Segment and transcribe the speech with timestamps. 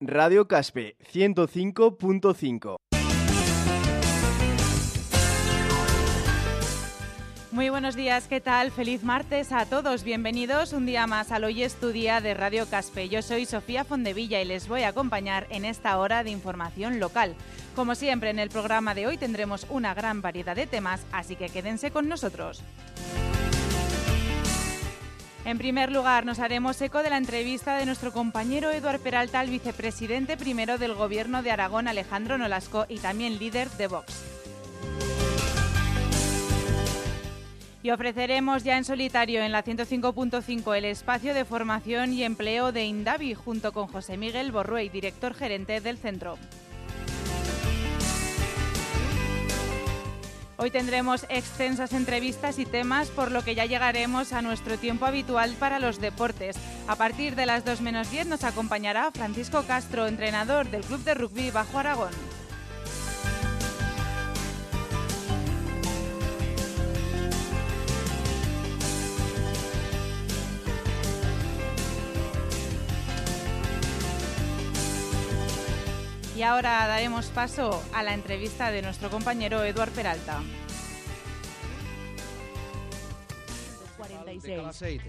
[0.00, 2.76] Radio Caspe 105.5.
[7.50, 8.70] Muy buenos días, ¿qué tal?
[8.72, 10.04] Feliz martes a todos.
[10.04, 13.08] Bienvenidos un día más al Hoy Estudia de Radio Caspe.
[13.08, 17.34] Yo soy Sofía Fondevilla y les voy a acompañar en esta hora de información local.
[17.74, 21.48] Como siempre, en el programa de hoy tendremos una gran variedad de temas, así que
[21.48, 22.62] quédense con nosotros.
[25.46, 29.48] En primer lugar, nos haremos eco de la entrevista de nuestro compañero Eduard Peralta al
[29.48, 34.24] vicepresidente primero del Gobierno de Aragón, Alejandro Nolasco, y también líder de Vox.
[37.84, 42.84] Y ofreceremos ya en solitario en la 105.5 el espacio de formación y empleo de
[42.84, 46.38] Indavi junto con José Miguel Borruey, director gerente del centro.
[50.58, 55.54] Hoy tendremos extensas entrevistas y temas, por lo que ya llegaremos a nuestro tiempo habitual
[55.60, 56.56] para los deportes.
[56.88, 61.12] A partir de las 2 menos 10 nos acompañará Francisco Castro, entrenador del Club de
[61.12, 62.12] Rugby Bajo Aragón.
[76.36, 80.42] Y ahora daremos paso a la entrevista de nuestro compañero Eduard Peralta.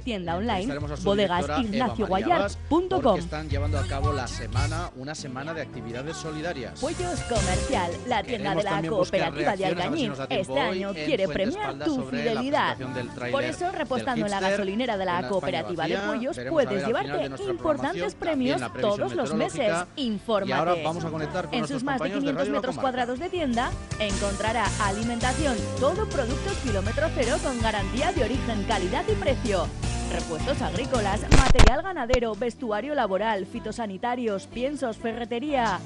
[0.03, 3.19] Tienda online, bodegasignacio.com.
[3.19, 6.79] Están llevando a cabo la semana, una semana de actividades solidarias.
[6.79, 10.13] Pollos Comercial, la tienda de la cooperativa de Alcañiz.
[10.29, 12.77] Este año quiere premiar tu fidelidad.
[13.31, 18.61] Por eso, repostando en la gasolinera de la cooperativa de pollos, puedes llevarte importantes premios
[18.81, 19.71] todos los meses.
[19.97, 20.49] Infórmate.
[20.49, 23.69] Y ahora vamos a conectar con En sus más de 500 metros cuadrados de tienda,
[23.99, 29.26] encontrará alimentación, todo productos kilómetro cero con garantía de origen, calidad y precio.
[29.27, 35.81] Repuestos agrícolas, material ganadero, vestuario laboral, fitosanitarios, piensos, ferretería.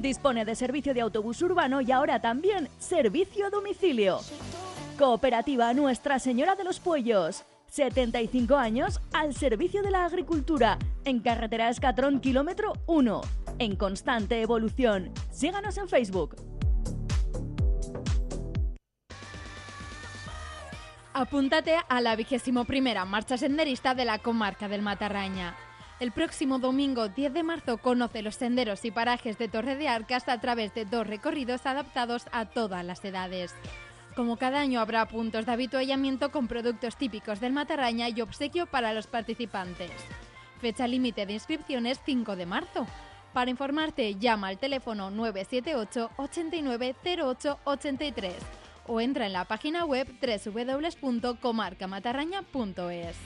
[0.00, 4.18] Dispone de servicio de autobús urbano y ahora también servicio a domicilio.
[4.98, 7.44] Cooperativa Nuestra Señora de los Puellos.
[7.68, 10.76] 75 años al servicio de la agricultura.
[11.04, 13.20] En carretera Escatrón, kilómetro 1.
[13.60, 15.12] En constante evolución.
[15.30, 16.34] Síganos en Facebook.
[21.16, 22.66] Apúntate a la vigésimo
[23.06, 25.54] marcha senderista de la comarca del Matarraña.
[26.00, 30.28] El próximo domingo 10 de marzo conoce los senderos y parajes de Torre de Arcas
[30.28, 33.54] a través de dos recorridos adaptados a todas las edades.
[34.16, 38.92] Como cada año habrá puntos de habituallamiento con productos típicos del Matarraña y obsequio para
[38.92, 39.92] los participantes.
[40.60, 42.88] Fecha límite de inscripciones 5 de marzo.
[43.32, 50.06] Para informarte llama al teléfono 978 89 08 83 o entra en la página web
[50.20, 53.16] www.comarcamatarraña.es.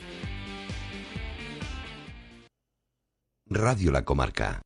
[3.46, 4.62] Radio La Comarca.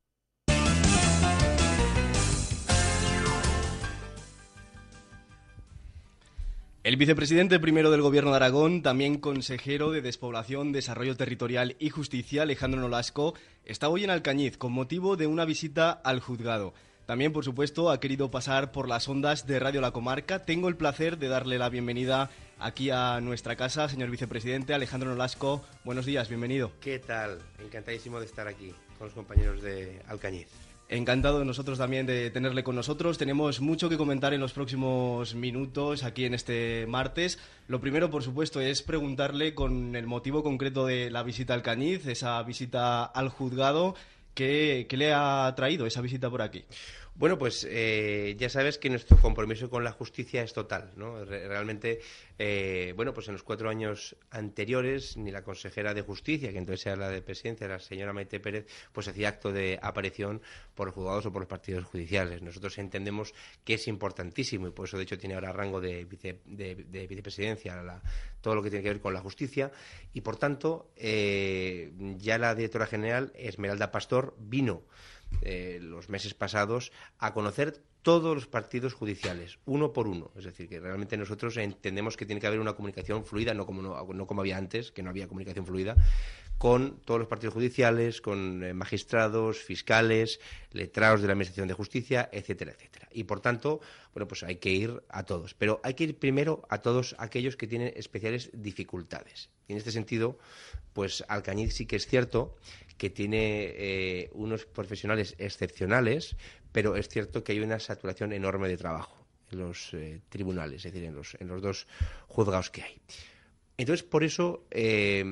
[6.83, 12.41] El vicepresidente primero del Gobierno de Aragón, también consejero de Despoblación, Desarrollo Territorial y Justicia,
[12.41, 16.73] Alejandro Nolasco, está hoy en Alcañiz con motivo de una visita al juzgado.
[17.05, 20.39] También, por supuesto, ha querido pasar por las ondas de Radio La Comarca.
[20.45, 25.61] Tengo el placer de darle la bienvenida aquí a nuestra casa, señor vicepresidente Alejandro Nolasco.
[25.83, 26.71] Buenos días, bienvenido.
[26.79, 27.39] ¿Qué tal?
[27.59, 30.47] Encantadísimo de estar aquí con los compañeros de Alcañiz.
[30.89, 33.17] Encantado nosotros también de tenerle con nosotros.
[33.17, 37.39] Tenemos mucho que comentar en los próximos minutos aquí en este martes.
[37.67, 42.05] Lo primero, por supuesto, es preguntarle con el motivo concreto de la visita al Cañiz,
[42.05, 43.95] esa visita al juzgado.
[44.33, 46.65] ¿Qué, ¿Qué, le ha traído esa visita por aquí?
[47.15, 51.23] Bueno, pues eh, ya sabes que nuestro compromiso con la justicia es total, ¿no?
[51.23, 51.99] Realmente,
[52.39, 56.87] eh, bueno, pues en los cuatro años anteriores, ni la consejera de justicia, que entonces
[56.87, 60.41] era la de presidencia, la señora Maite Pérez, pues hacía acto de aparición
[60.73, 62.41] por los juzgados o por los partidos judiciales.
[62.41, 66.39] Nosotros entendemos que es importantísimo y por eso, de hecho, tiene ahora rango de, vice,
[66.45, 68.01] de, de vicepresidencia la,
[68.41, 69.71] todo lo que tiene que ver con la justicia
[70.13, 74.81] y, por tanto, eh, ya la directora general, Esmeralda Pastor, vino
[75.41, 80.31] eh, los meses pasados a conocer todos los partidos judiciales, uno por uno.
[80.37, 83.81] Es decir, que realmente nosotros entendemos que tiene que haber una comunicación fluida, no como,
[83.81, 85.95] no, no como había antes, que no había comunicación fluida,
[86.57, 90.39] con todos los partidos judiciales, con eh, magistrados, fiscales,
[90.71, 93.09] letrados de la Administración de Justicia, etcétera, etcétera.
[93.11, 93.81] Y por tanto,
[94.13, 95.53] bueno, pues hay que ir a todos.
[95.53, 99.49] Pero hay que ir primero a todos aquellos que tienen especiales dificultades.
[99.67, 100.37] Y en este sentido,
[100.93, 102.55] pues Alcañiz sí que es cierto
[102.97, 106.35] que tiene eh, unos profesionales excepcionales,
[106.71, 110.93] pero es cierto que hay una saturación enorme de trabajo en los eh, tribunales, es
[110.93, 111.87] decir, en los, en los dos
[112.27, 113.01] juzgados que hay.
[113.77, 115.23] Entonces, por eso eh,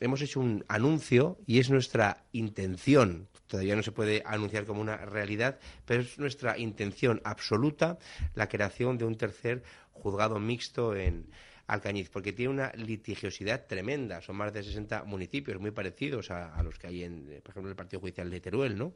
[0.00, 4.98] hemos hecho un anuncio y es nuestra intención, todavía no se puede anunciar como una
[4.98, 7.98] realidad, pero es nuestra intención absoluta
[8.34, 11.26] la creación de un tercer juzgado mixto en
[11.66, 14.20] Alcañiz, porque tiene una litigiosidad tremenda.
[14.20, 17.70] Son más de 60 municipios muy parecidos a, a los que hay en, por ejemplo,
[17.70, 18.94] el Partido Judicial de Teruel, ¿no?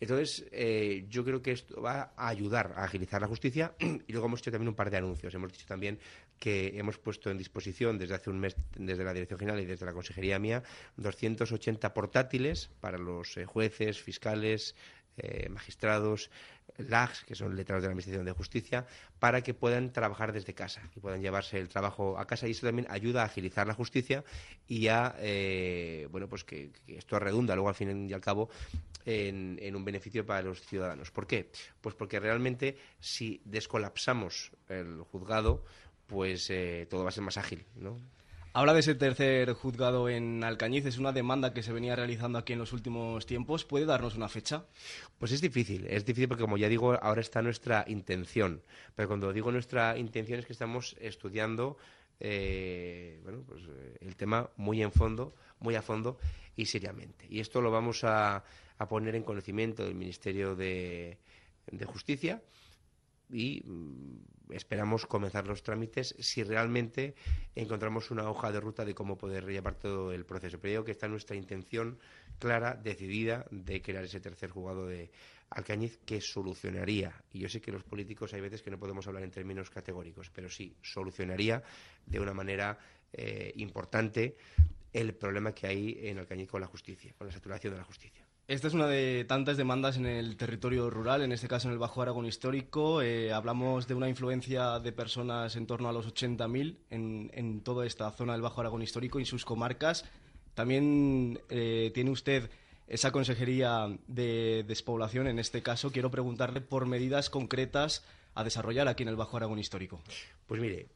[0.00, 4.26] Entonces, eh, yo creo que esto va a ayudar a agilizar la justicia y luego
[4.26, 5.34] hemos hecho también un par de anuncios.
[5.34, 5.98] Hemos dicho también
[6.38, 9.86] que hemos puesto en disposición desde hace un mes, desde la Dirección General y desde
[9.86, 10.62] la Consejería mía,
[10.96, 14.76] 280 portátiles para los eh, jueces, fiscales,
[15.16, 16.30] eh, magistrados,
[16.78, 18.86] LAGs, que son letrados de la Administración de Justicia,
[19.18, 22.48] para que puedan trabajar desde casa y puedan llevarse el trabajo a casa.
[22.48, 24.24] Y eso también ayuda a agilizar la justicia
[24.66, 28.48] y a, eh, bueno, pues que, esto redunda luego al fin y al cabo
[29.04, 31.10] en, un beneficio para los ciudadanos.
[31.10, 31.50] ¿Por qué?
[31.80, 35.64] Pues porque realmente si descolapsamos el juzgado,
[36.06, 37.98] pues eh, todo va a ser más ágil, ¿no?
[38.58, 42.54] Habla de ese tercer juzgado en Alcañiz, es una demanda que se venía realizando aquí
[42.54, 43.64] en los últimos tiempos.
[43.64, 44.64] ¿Puede darnos una fecha?
[45.16, 48.60] Pues es difícil, es difícil porque como ya digo, ahora está nuestra intención.
[48.96, 51.76] Pero cuando digo nuestra intención es que estamos estudiando
[52.18, 56.18] eh, bueno, pues, eh, el tema muy en fondo, muy a fondo
[56.56, 57.26] y seriamente.
[57.30, 58.42] Y esto lo vamos a,
[58.88, 61.16] poner en conocimiento del Ministerio de
[61.86, 62.42] Justicia
[63.30, 67.14] y mm, esperamos comenzar los trámites si realmente
[67.54, 70.58] encontramos una hoja de ruta de cómo poder llevar todo el proceso.
[70.58, 71.98] Pero digo que está nuestra intención
[72.38, 75.10] clara, decidida, de crear ese tercer jugado de
[75.50, 79.22] Alcañiz que solucionaría, y yo sé que los políticos hay veces que no podemos hablar
[79.22, 81.62] en términos categóricos, pero sí, solucionaría
[82.04, 82.78] de una manera
[83.14, 84.36] eh, importante
[84.92, 88.27] el problema que hay en Alcañiz con la justicia, con la saturación de la justicia.
[88.48, 91.78] Esta es una de tantas demandas en el territorio rural, en este caso en el
[91.78, 93.02] Bajo Aragón Histórico.
[93.02, 97.84] Eh, hablamos de una influencia de personas en torno a los 80.000 en, en toda
[97.84, 100.06] esta zona del Bajo Aragón Histórico y sus comarcas.
[100.54, 102.48] También eh, tiene usted
[102.86, 105.26] esa consejería de despoblación.
[105.26, 108.02] En este caso, quiero preguntarle por medidas concretas
[108.34, 110.00] a desarrollar aquí en el Bajo Aragón Histórico.
[110.46, 110.86] Pues mire,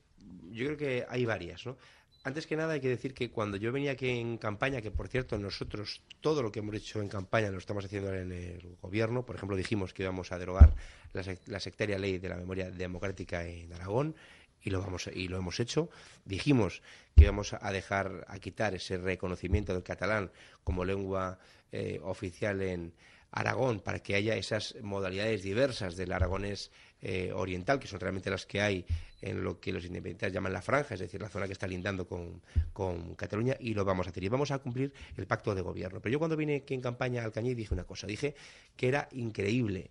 [0.53, 1.77] yo creo que hay varias, ¿no?
[2.25, 5.09] Antes que nada hay que decir que cuando yo venía aquí en campaña, que por
[5.09, 9.27] cierto nosotros todo lo que hemos hecho en campaña lo estamos haciendo en el gobierno,
[9.27, 10.73] por ejemplo dijimos que íbamos a derogar
[11.13, 14.15] la, sectaria ley de la memoria democrática en Aragón
[14.63, 15.91] y lo vamos y lo hemos hecho.
[16.25, 16.81] Dijimos
[17.17, 20.31] que íbamos a dejar a quitar ese reconocimiento del catalán
[20.63, 21.41] como lengua
[21.73, 22.95] eh, oficial en
[23.33, 26.71] Aragón para que haya esas modalidades diversas del aragonés
[27.03, 28.87] eh, oriental, que son realmente las que hay
[29.21, 32.07] en lo que los independentistas llaman la franja, es decir, la zona que está lindando
[32.07, 34.23] con, Cataluña, y lo vamos a hacer.
[34.23, 36.01] Y vamos a cumplir el pacto de gobierno.
[36.01, 38.35] Pero yo cuando vine aquí en campaña al Cañí dije una cosa, dije
[38.77, 39.91] que era increíble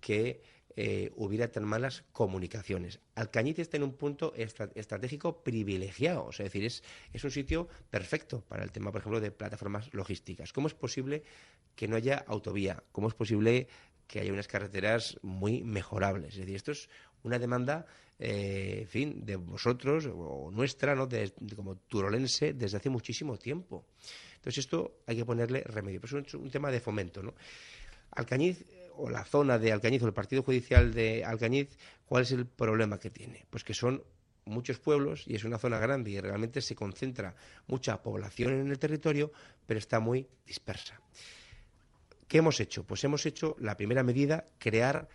[0.00, 0.42] que
[0.80, 3.00] eh, hubiera tan malas comunicaciones.
[3.16, 8.62] Alcañiz está en un punto estratégico privilegiado, es decir, es, es un sitio perfecto para
[8.62, 10.52] el tema, por ejemplo, de plataformas logísticas.
[10.52, 11.24] ¿Cómo es posible
[11.74, 12.84] que no haya autovía?
[12.92, 13.66] ¿Cómo es posible
[14.08, 16.32] que haya unas carreteras muy mejorables.
[16.32, 16.88] Es decir, esto es
[17.22, 17.86] una demanda,
[18.18, 21.06] eh, en fin, de vosotros o nuestra, ¿no?
[21.06, 23.84] De, como turolense desde hace muchísimo tiempo.
[24.36, 26.00] Entonces esto hay que ponerle remedio.
[26.00, 27.34] Pero es un, tema de fomento, ¿no?
[28.12, 28.64] Alcañiz
[28.96, 31.68] o la zona de Alcañiz o el partido judicial de Alcañiz,
[32.06, 33.44] ¿cuál es el problema que tiene?
[33.50, 34.02] Pues que son
[34.46, 37.34] muchos pueblos y es una zona grande y realmente se concentra
[37.66, 39.30] mucha población en el territorio,
[39.66, 40.98] pero está muy dispersa.
[42.28, 42.84] ¿Qué hemos hecho?
[42.84, 45.08] Pues hemos hecho la primera medida, crear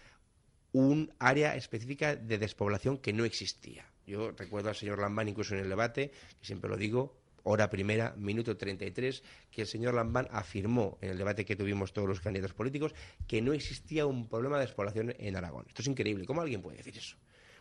[0.72, 3.86] un área específica de despoblación que no existía.
[4.08, 8.16] Yo recuerdo al señor Lambán, incluso en el debate, que siempre lo digo, hora primera,
[8.18, 12.56] minuto 33, que el señor Lambán afirmó en el debate que tuvimos todos los candidatos
[12.56, 12.96] políticos
[13.28, 15.66] que no existía un problema de despoblación en Aragón.
[15.68, 16.26] Esto es increíble.
[16.26, 17.16] ¿Cómo alguien puede decir eso?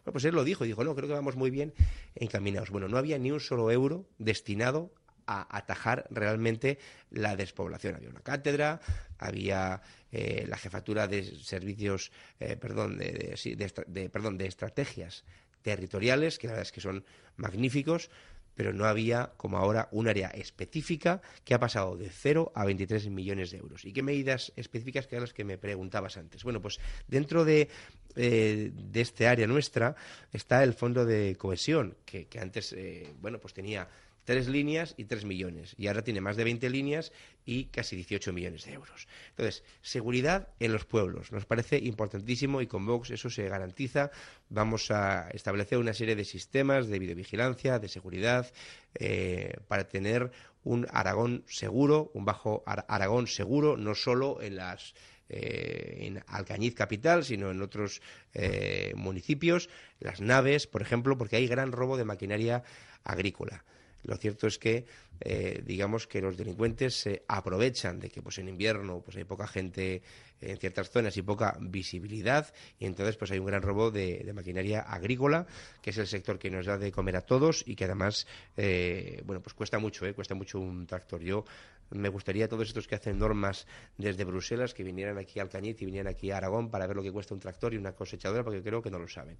[0.04, 1.74] Bueno, pues él lo dijo, dijo, no, creo que vamos muy bien
[2.14, 2.70] encaminados.
[2.70, 4.94] Bueno, no había ni un solo euro destinado
[5.40, 6.78] a atajar realmente
[7.10, 7.96] la despoblación.
[7.96, 8.80] Había una cátedra,
[9.18, 15.24] había eh, la jefatura de servicios, eh, perdón, de, perdón, de estrategias
[15.62, 17.04] territoriales, que la verdad es que son
[17.36, 18.10] magníficos,
[18.54, 23.08] pero no había, como ahora, un área específica que ha pasado de 0 a 23
[23.08, 23.86] millones de euros.
[23.86, 26.44] ¿Y qué medidas específicas que eran las que me preguntabas antes?
[26.44, 27.70] Bueno, pues dentro de,
[28.14, 29.96] eh, de este área nuestra
[30.30, 32.76] está el Fondo de Cohesión, que, antes,
[33.22, 33.88] bueno, pues tenía
[34.24, 35.74] tres líneas y tres millones.
[35.78, 37.12] Y ahora tiene más de 20 líneas
[37.44, 39.08] y casi 18 millones de euros.
[39.30, 41.32] Entonces, seguridad en los pueblos.
[41.32, 44.10] Nos parece importantísimo y con Vox eso se garantiza.
[44.48, 48.52] Vamos a establecer una serie de sistemas de videovigilancia, de seguridad,
[48.94, 50.30] eh, para tener
[50.64, 54.94] un Aragón seguro, un bajo Aragón seguro, no solo en las
[55.34, 58.02] eh, en Alcañiz capital, sino en otros
[58.34, 62.64] eh, municipios, las naves, por ejemplo, porque hay gran robo de maquinaria
[63.02, 63.64] agrícola.
[64.04, 64.84] Lo cierto es que,
[65.20, 69.46] eh, digamos que los delincuentes se aprovechan de que pues en invierno pues hay poca
[69.46, 70.02] gente
[70.40, 74.80] en ciertas zonas y poca visibilidad y entonces pues hay un gran robo de, maquinaria
[74.80, 75.46] agrícola
[75.80, 79.22] que es el sector que nos da de comer a todos y que además eh,
[79.24, 81.20] bueno pues cuesta mucho eh, cuesta mucho un tractor.
[81.22, 81.44] Yo
[81.90, 83.66] me gustaría a todos estos que hacen normas
[83.96, 87.02] desde Bruselas que vinieran aquí al Cañiz y vinieran aquí a Aragón para ver lo
[87.02, 89.36] que cuesta un tractor y una cosechadora porque creo que no lo saben.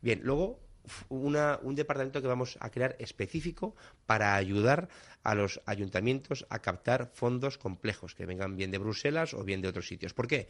[0.00, 0.60] Bien luego
[1.08, 3.74] un departamento que vamos a crear específico
[4.06, 4.88] para ayudar
[5.22, 9.68] a los ayuntamientos a captar fondos complejos que vengan bien de Bruselas o bien de
[9.68, 10.14] otros sitios.
[10.14, 10.48] ¿Por qué?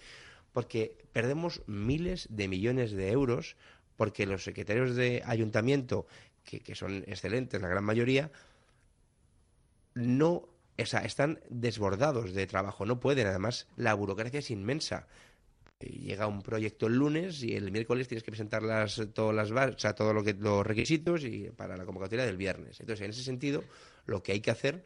[0.52, 3.56] Porque perdemos miles de millones de euros
[3.96, 6.06] porque los secretarios de ayuntamiento,
[6.44, 8.30] que, son excelentes la gran mayoría,
[9.94, 13.26] no están desbordados de trabajo, no pueden.
[13.26, 15.08] Además, la burocracia es inmensa
[15.80, 20.12] llega un proyecto el lunes y el miércoles tienes que presentar las, todas las, todo
[20.12, 22.80] lo que, los requisitos y para la convocatoria del viernes.
[22.80, 23.62] Entonces, en ese sentido,
[24.06, 24.84] lo que hay que hacer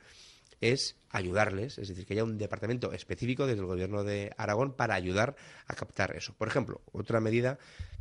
[0.61, 4.95] es ayudarles, es decir, que haya un departamento específico desde el gobierno de Aragón para
[4.95, 6.35] ayudar a captar eso.
[6.35, 7.59] Por ejemplo, otra medida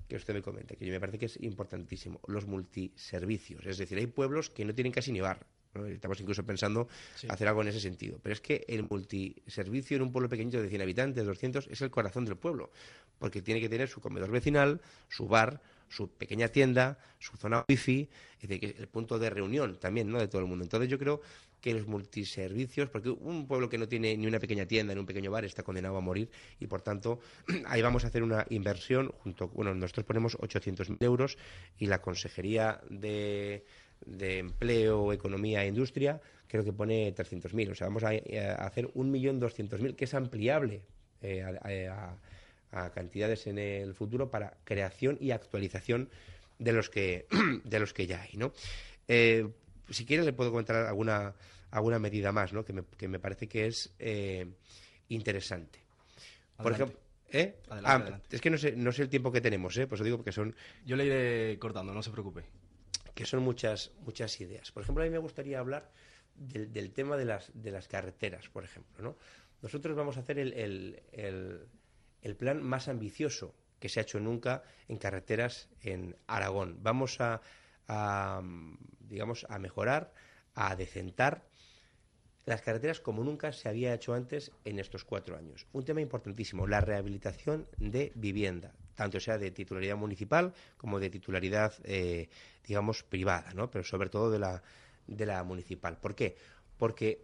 [0.08, 3.66] que usted me comenta, que me parece que es importantísimo, los multiservicios.
[3.66, 5.46] Es decir, hay pueblos que no tienen casi ni bar.
[5.88, 6.88] Estamos incluso pensando
[7.28, 8.20] hacer algo en ese sentido.
[8.22, 11.92] Pero es que el multiservicio en un pueblo pequeñito de 100 habitantes, 200, es el
[11.92, 12.72] corazón del pueblo.
[13.20, 18.10] Porque tiene que tener su comedor vecinal, su bar, su pequeña tienda, su zona wifi,
[18.42, 20.20] es decir, el punto de reunión también ¿no?
[20.20, 20.64] de todo el mundo.
[20.64, 21.22] Entonces yo creo
[21.62, 25.06] que los multiservicios, porque un pueblo que no tiene ni una pequeña tienda, ni un
[25.06, 27.20] pequeño bar, está condenado a morir y por tanto
[27.66, 31.38] ahí vamos a hacer una inversión junto, bueno, nosotros ponemos 800.000 euros
[31.78, 33.66] y la Consejería de
[34.06, 37.72] de empleo, economía e industria, creo que pone 300.000.
[37.72, 40.82] O sea, vamos a, hacer 1.200.000, que es ampliable
[41.22, 46.10] eh, a, cantidades en el futuro para creación y actualización
[46.60, 47.26] de los que,
[47.64, 48.54] de los que ya hay, ¿no?
[49.08, 49.48] Eh,
[49.90, 51.34] si quiere le puedo comentar alguna,
[51.72, 52.64] alguna medida más, ¿no?
[52.64, 54.46] Que me, que me parece que es eh,
[55.10, 55.80] interesante.
[56.58, 57.00] Por ejemplo...
[57.70, 59.86] Ah, es que no sé, no sé el tiempo que tenemos, ¿eh?
[59.86, 60.56] Pues os digo que son...
[60.84, 62.44] Yo le iré cortando, no se preocupe
[63.20, 64.72] que son muchas, muchas ideas.
[64.72, 65.92] Por ejemplo, a mí me gustaría hablar
[66.36, 69.04] del, tema de las, de las carreteras, por ejemplo.
[69.04, 69.18] ¿no?
[69.62, 74.96] Nosotros vamos a hacer el, el, plan más ambicioso que se ha hecho nunca en
[74.96, 76.78] carreteras en Aragón.
[76.82, 77.42] Vamos a,
[79.02, 80.14] digamos, a mejorar,
[80.56, 81.46] a decentar
[82.46, 85.68] las carreteras como nunca se había hecho antes en estos cuatro años.
[85.74, 91.74] Un tema importantísimo, la rehabilitación de vivienda tanto sea de titularidad municipal como de titularidad,
[91.86, 92.28] eh,
[92.68, 93.72] digamos, privada, ¿no?
[93.72, 94.62] Pero sobre todo de la,
[95.08, 95.98] de la municipal.
[95.98, 96.36] ¿Por qué?
[96.78, 97.24] Porque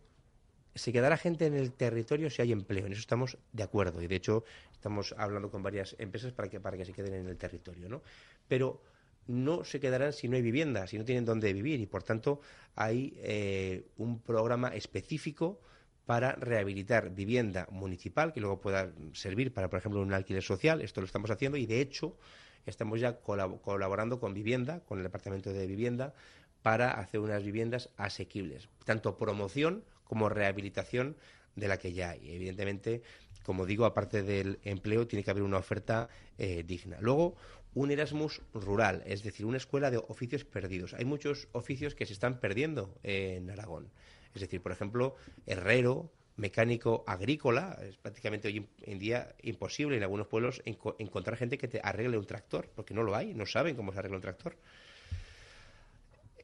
[0.73, 2.85] se quedará gente en el territorio si hay empleo.
[2.85, 4.01] En eso estamos de acuerdo.
[4.01, 7.27] Y de hecho, estamos hablando con varias empresas para que, para que se queden en
[7.27, 8.01] el territorio, ¿no?
[8.47, 8.81] Pero
[9.27, 11.81] no se quedarán si no hay vivienda, si no tienen dónde vivir.
[11.81, 12.39] Y por tanto,
[12.75, 15.59] hay eh, un programa específico
[16.05, 20.81] para rehabilitar vivienda municipal que luego pueda servir para, por ejemplo, un alquiler social.
[20.81, 22.17] Esto lo estamos haciendo y, de hecho,
[22.65, 26.13] estamos ya colaborando con Vivienda, con el Departamento de Vivienda,
[26.61, 31.15] para hacer unas viviendas asequibles, tanto promoción como rehabilitación
[31.55, 32.35] de la que ya hay.
[32.35, 33.01] Evidentemente,
[33.43, 36.97] como digo, aparte del empleo, tiene que haber una oferta eh, digna.
[37.01, 37.35] Luego,
[37.75, 40.93] un Erasmus rural, es decir, una escuela de oficios perdidos.
[40.93, 43.91] Hay muchos oficios que se están perdiendo en Aragón.
[44.35, 45.15] Es decir, por ejemplo,
[45.45, 51.67] herrero, mecánico agrícola, es prácticamente hoy en día imposible en algunos pueblos encontrar gente que
[51.67, 54.57] te arregle un tractor, porque no lo hay, no saben cómo se arregla un tractor.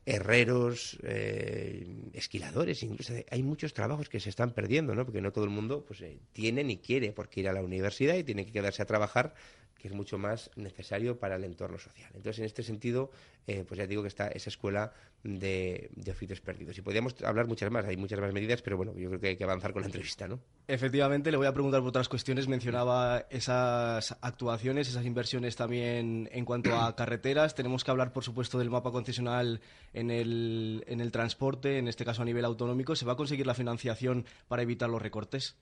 [0.04, 5.06] Herreros, eh, esquiladores, incluso hay muchos trabajos que se están perdiendo, ¿no?
[5.06, 8.16] Porque no todo el mundo pues, eh, tiene ni quiere porque ir a la universidad
[8.16, 9.36] y tiene que quedarse a trabajar
[9.82, 12.12] que es mucho más necesario para el entorno social.
[12.14, 13.10] Entonces, en este sentido,
[13.48, 14.94] eh, pues ya digo que está esa escuela
[15.24, 16.78] de, oficios perdidos.
[16.78, 19.38] Y podríamos hablar muchas más, hay muchas más medidas, pero bueno, yo creo que hay
[19.38, 20.40] que avanzar con la entrevista, ¿no?
[20.68, 22.48] Efectivamente, le voy a preguntar por otras cuestiones.
[22.48, 27.56] Mencionaba esas actuaciones, esas inversiones también en cuanto a carreteras.
[27.56, 29.62] Tenemos que hablar, por supuesto, del mapa concesional
[29.94, 32.96] en el, en el transporte, en este caso a nivel autonómico.
[32.96, 35.58] ¿Se va a conseguir la financiación para evitar los recortes?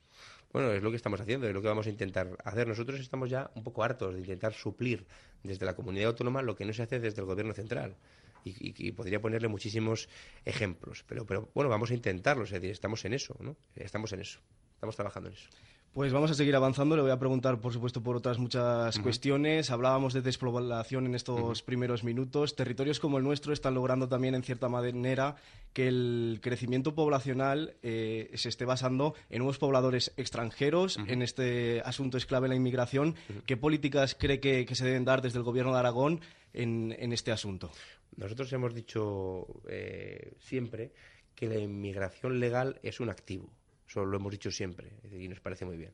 [0.52, 2.68] Bueno, es lo que estamos haciendo, es lo que vamos a intentar hacer.
[2.68, 5.06] Nosotros estamos ya un poco hartos de intentar suplir
[5.44, 7.96] desde la comunidad autónoma lo que no se hace desde el gobierno central.
[8.44, 10.10] Y, podría ponerle muchísimos
[10.46, 11.04] ejemplos.
[11.08, 13.56] Pero, pero bueno, vamos a intentarlo, estamos en eso, ¿no?
[13.76, 14.40] Estamos en eso,
[14.76, 15.50] estamos trabajando en eso.
[15.94, 16.96] Pues vamos a seguir avanzando.
[16.96, 19.72] Le voy a preguntar, por supuesto, por otras muchas cuestiones.
[19.72, 22.56] Hablábamos de despoblación en estos primeros minutos.
[22.56, 25.36] Territorios como el nuestro están logrando también, en cierta manera,
[25.74, 31.00] que el crecimiento poblacional eh, se esté basando en nuevos pobladores extranjeros.
[31.08, 33.16] En este asunto es clave la inmigración.
[33.48, 36.22] ¿Qué políticas cree que, se deben dar desde el Gobierno de Aragón
[36.54, 37.72] en, este asunto?
[38.16, 40.92] Nosotros hemos dicho eh, siempre
[41.34, 43.50] que la inmigración legal es un activo.
[43.90, 45.94] Eso lo hemos dicho siempre y nos parece muy bien.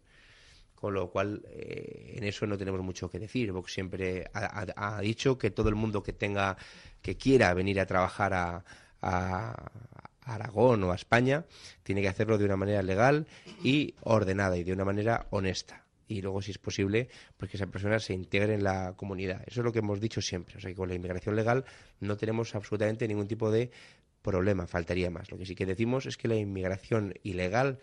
[0.76, 3.54] Con lo cual, eh, en eso no tenemos mucho que decir.
[3.54, 6.58] Vox siempre ha, dicho que todo el mundo que tenga,
[7.02, 8.64] que quiera venir a trabajar a,
[10.28, 11.46] Aragón o a España,
[11.84, 13.28] tiene que hacerlo de una manera legal
[13.64, 15.86] y ordenada y de una manera honesta.
[16.08, 19.44] Y luego, si es posible, pues que esa persona se integre en la comunidad.
[19.46, 20.58] Eso es lo que hemos dicho siempre.
[20.58, 21.64] O sea, que con la inmigración legal
[22.00, 23.72] no tenemos absolutamente ningún tipo de
[24.26, 25.32] problema, faltaría más.
[25.32, 27.80] Lo que sí que decimos es que la inmigración ilegal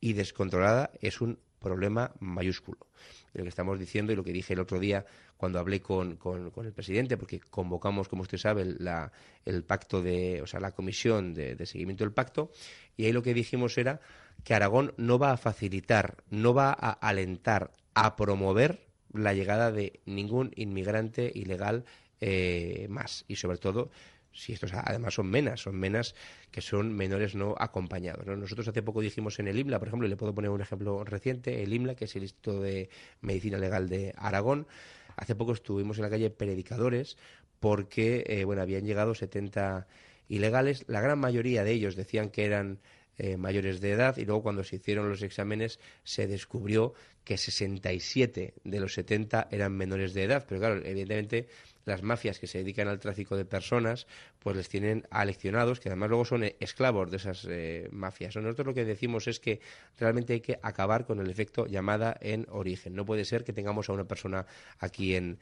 [0.00, 2.86] y descontrolada es un problema mayúsculo.
[3.32, 5.04] Lo que estamos diciendo y lo que dije el otro día
[5.36, 9.12] cuando hablé con, con, el presidente, porque convocamos, como usted sabe, la,
[9.44, 12.50] el pacto de, o sea, la comisión de, seguimiento del pacto,
[12.96, 14.00] y ahí lo que dijimos era
[14.44, 20.00] que Aragón no va a facilitar, no va a alentar, a promover la llegada de
[20.06, 21.84] ningún inmigrante ilegal
[22.20, 23.90] eh, más, y sobre todo
[24.38, 26.14] si estos además son menas, son menas
[26.52, 28.24] que son menores no acompañados.
[28.26, 31.02] Nosotros hace poco dijimos en el IMLA, por ejemplo, y le puedo poner un ejemplo
[31.02, 32.88] reciente, el IMLA, que es el Instituto de
[33.20, 34.68] Medicina Legal de Aragón,
[35.16, 37.16] hace poco estuvimos en la calle Predicadores
[37.58, 39.88] porque eh, bueno, habían llegado 70
[40.28, 42.78] ilegales, la gran mayoría de ellos decían que eran
[43.20, 48.54] eh, mayores de edad y luego cuando se hicieron los exámenes se descubrió que 67
[48.62, 51.48] de los 70 eran menores de edad, pero claro, evidentemente
[51.88, 54.06] las mafias que se dedican al tráfico de personas,
[54.38, 58.36] pues les tienen aleccionados, que además luego son esclavos de esas eh, mafias.
[58.36, 59.60] Nosotros lo que decimos es que
[59.96, 62.94] realmente hay que acabar con el efecto llamada en origen.
[62.94, 64.46] No puede ser que tengamos a una persona
[64.78, 65.38] aquí en,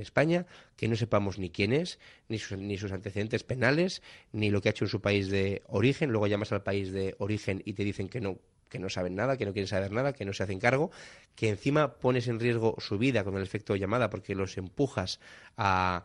[0.00, 1.98] España que no sepamos ni quién es,
[2.30, 4.00] ni sus, ni sus antecedentes penales,
[4.32, 6.08] ni lo que ha hecho en su país de origen.
[6.08, 9.36] Luego llamas al país de origen y te dicen que no que no saben nada,
[9.36, 10.90] que no quieren saber nada, que no se hacen cargo,
[11.34, 15.20] que encima pones en riesgo su vida con el efecto llamada porque los empujas
[15.56, 16.04] a,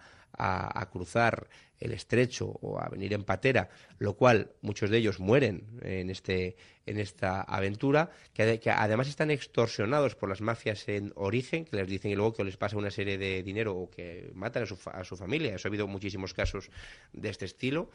[0.91, 1.49] cruzar
[1.79, 6.55] el estrecho o a venir en patera, lo cual muchos de ellos mueren en, este,
[6.85, 12.11] en esta aventura, que, además están extorsionados por las mafias en origen, que les dicen
[12.11, 15.03] y luego que les pasa una serie de dinero o que matan a su, a
[15.03, 15.55] su familia.
[15.55, 16.69] Eso ha habido muchísimos casos
[17.13, 17.89] de este estilo.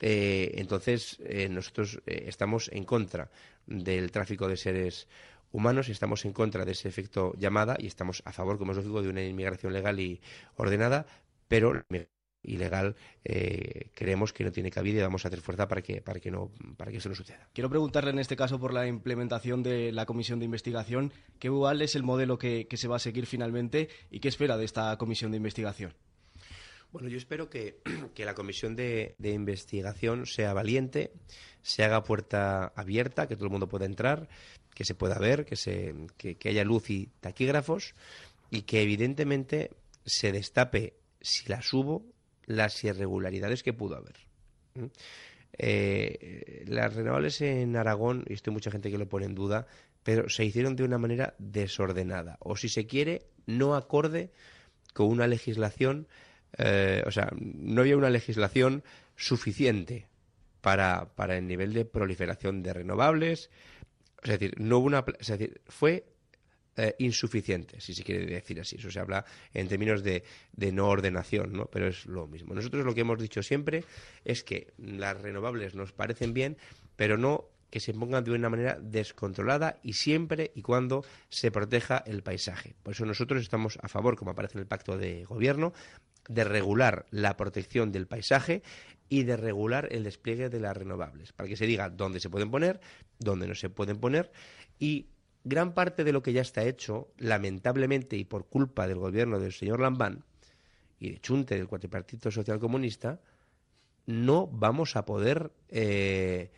[0.00, 3.30] Eh, entonces, eh, nosotros eh, estamos en contra
[3.66, 5.06] del tráfico de seres
[5.52, 8.78] humanos y estamos en contra de ese efecto llamada y estamos a favor, como es
[8.78, 10.20] lógico, de una inmigración legal y
[10.56, 11.06] ordenada,
[11.48, 11.84] pero
[12.42, 12.96] ilegal
[13.94, 16.50] creemos que no tiene cabida y vamos a hacer fuerza para que para que no
[16.78, 17.48] para que eso no suceda.
[17.52, 21.82] Quiero preguntarle en este caso por la implementación de la comisión de investigación, ¿qué cuál
[21.82, 25.32] es el modelo que se va a seguir finalmente y qué espera de esta comisión
[25.32, 25.92] de investigación?
[26.92, 27.80] Bueno, yo espero que,
[28.16, 31.12] la comisión de, investigación sea valiente,
[31.62, 34.28] se haga puerta abierta, que todo el mundo pueda entrar,
[34.74, 37.94] que se pueda ver, que, se, que, haya luz y taquígrafos
[38.50, 39.70] y que evidentemente
[40.04, 42.04] se destape, si las hubo,
[42.46, 44.16] las irregularidades que pudo haber.
[45.58, 49.66] Eh, las renovables en Aragón, y esto mucha gente que lo pone en duda,
[50.02, 54.32] pero se hicieron de una manera desordenada, o si se quiere, no acorde
[54.94, 56.08] con una legislación
[56.58, 58.82] eh, o sea, no había una legislación
[59.16, 60.08] suficiente
[60.60, 63.50] para, para el nivel de proliferación de renovables.
[64.22, 66.04] Es decir, no hubo una, es decir, fue
[66.76, 68.76] eh, insuficiente, si se quiere decir así.
[68.76, 71.66] Eso se habla en términos de, de, no ordenación, ¿no?
[71.66, 72.54] Pero es lo mismo.
[72.54, 73.84] Nosotros lo que hemos dicho siempre
[74.24, 76.56] es que las renovables nos parecen bien,
[76.96, 82.02] pero no que se pongan de una manera descontrolada y siempre y cuando se proteja
[82.06, 82.74] el paisaje.
[82.82, 85.72] Por eso nosotros estamos a favor, como aparece en el pacto de gobierno,
[86.28, 88.62] de regular la protección del paisaje
[89.08, 92.50] y de regular el despliegue de las renovables, para que se diga dónde se pueden
[92.50, 92.80] poner,
[93.18, 94.30] dónde no se pueden poner
[94.78, 95.08] y
[95.44, 99.52] gran parte de lo que ya está hecho, lamentablemente y por culpa del gobierno del
[99.52, 100.24] señor Lambán
[100.98, 103.20] y de Chunte del Cuatripartito Social Comunista,
[104.06, 106.50] no vamos a poder eh,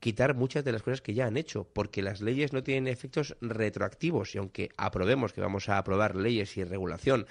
[0.00, 3.36] quitar muchas de las cosas que ya han hecho, porque las leyes no tienen efectos
[3.40, 7.26] retroactivos y aunque aprobemos que vamos a aprobar leyes y regulación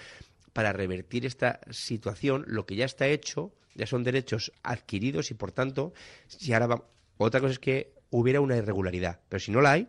[0.57, 5.51] para revertir esta situación, lo que ya está hecho ya son derechos adquiridos y por
[5.51, 5.93] tanto,
[6.25, 6.81] si ahora
[7.17, 9.87] otra cosa es que hubiera una irregularidad, pero si no la hay,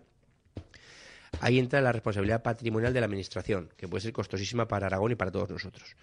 [1.41, 5.15] ahí entra la responsabilidad patrimonial de la administración, que puede ser costosísima para Aragón y
[5.15, 5.97] para todos nosotros.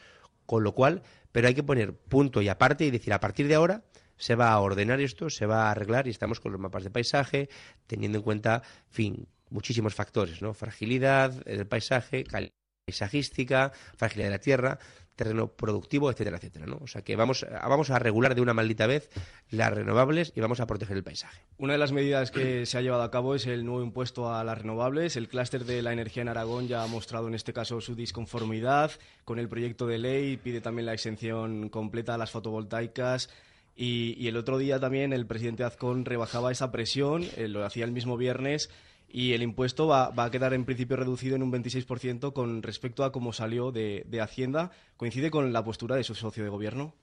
[0.48, 3.54] Con lo cual, pero hay que poner punto y aparte y decir, a partir de
[3.54, 3.84] ahora
[4.18, 6.90] se va a ordenar esto, se va a arreglar y estamos con los mapas de
[6.90, 7.50] paisaje,
[7.86, 10.56] teniendo en cuenta, en fin, muchísimos factores, ¿no?
[10.56, 14.80] Fragilidad del paisaje, calidad paisajística, fragilidad de la tierra,
[15.16, 16.68] terreno productivo, etcétera, etcétera.
[16.80, 19.10] O sea que vamos, vamos a regular de una maldita vez
[19.50, 21.42] las renovables y vamos a proteger el paisaje.
[21.58, 24.44] Una de las medidas que se ha llevado a cabo es el nuevo impuesto a
[24.44, 25.16] las renovables.
[25.16, 28.92] El clúster de la energía en Aragón ya ha mostrado en este caso su disconformidad
[29.24, 33.30] con el proyecto de ley, pide también la exención completa a las fotovoltaicas
[33.76, 37.92] Y, el otro día también el presidente Azcón rebajaba esa presión, eh, lo hacía el
[37.92, 38.70] mismo viernes,
[39.08, 43.12] y el impuesto va, a quedar en principio reducido en un 26% con respecto a
[43.12, 44.72] cómo salió de, Hacienda.
[44.98, 46.94] ¿Coincide con la postura de su socio de gobierno?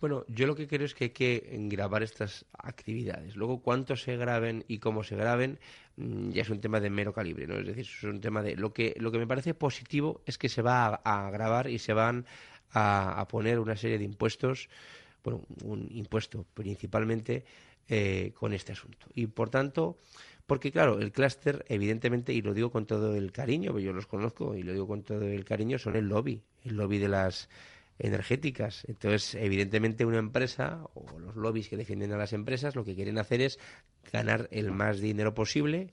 [0.00, 3.34] Bueno, yo lo que creo es que hay que grabar estas actividades.
[3.34, 5.58] Luego, cuánto se graben y cómo se graben,
[5.96, 7.58] mm, ya es un tema de mero calibre, ¿no?
[7.58, 8.54] Es decir, es un tema de...
[8.54, 11.92] Lo que, lo que me parece positivo es que se va a, grabar y se
[11.92, 12.26] van
[12.70, 14.68] a, poner una serie de impuestos,
[15.24, 17.44] bueno, un impuesto principalmente
[17.88, 19.08] eh, con este asunto.
[19.14, 19.98] Y, por tanto,
[20.48, 24.56] porque claro, el clúster, evidentemente, y lo digo con todo el cariño, yo los conozco
[24.56, 27.50] y lo digo con todo el cariño, son el lobby, el lobby de las
[27.98, 28.86] energéticas.
[28.88, 33.18] Entonces, evidentemente, una empresa o los lobbies que defienden a las empresas lo que quieren
[33.18, 33.58] hacer es
[34.10, 35.92] ganar el más dinero posible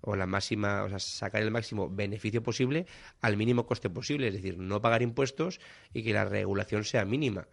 [0.00, 2.86] o la máxima, o sea, sacar el máximo beneficio posible
[3.20, 5.60] al mínimo coste posible, es decir, no pagar impuestos
[5.92, 7.46] y que la regulación sea mínima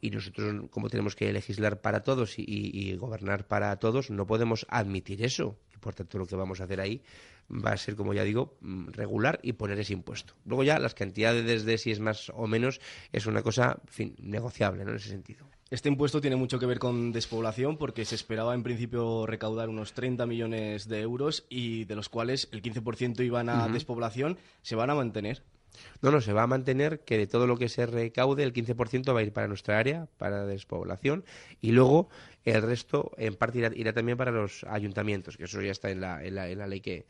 [0.00, 5.24] y nosotros, como tenemos que legislar para todos y, gobernar para todos, no podemos admitir
[5.24, 5.56] eso.
[5.74, 7.02] Y por tanto, lo que vamos a hacer ahí
[7.50, 10.34] va a ser, como ya digo, mm, regular y poner ese impuesto.
[10.44, 12.80] Luego ya las cantidades de si es más o menos
[13.12, 14.90] es una cosa, fin, negociable ¿no?
[14.90, 15.46] en ese sentido.
[15.68, 19.94] Este impuesto tiene mucho que ver con despoblación porque se esperaba en principio recaudar unos
[19.94, 24.38] 30 millones de euros y de los cuales el 15% iban a despoblación.
[24.62, 25.42] ¿Se van a mantener?
[26.02, 29.14] No, no, se va a mantener que de todo lo que se recaude, el 15%
[29.14, 31.24] va a ir para nuestra área, para despoblación,
[31.60, 32.08] y luego
[32.44, 36.24] el resto en parte irá, también para los ayuntamientos, que eso ya está en la,
[36.24, 37.06] en la, en la ley que,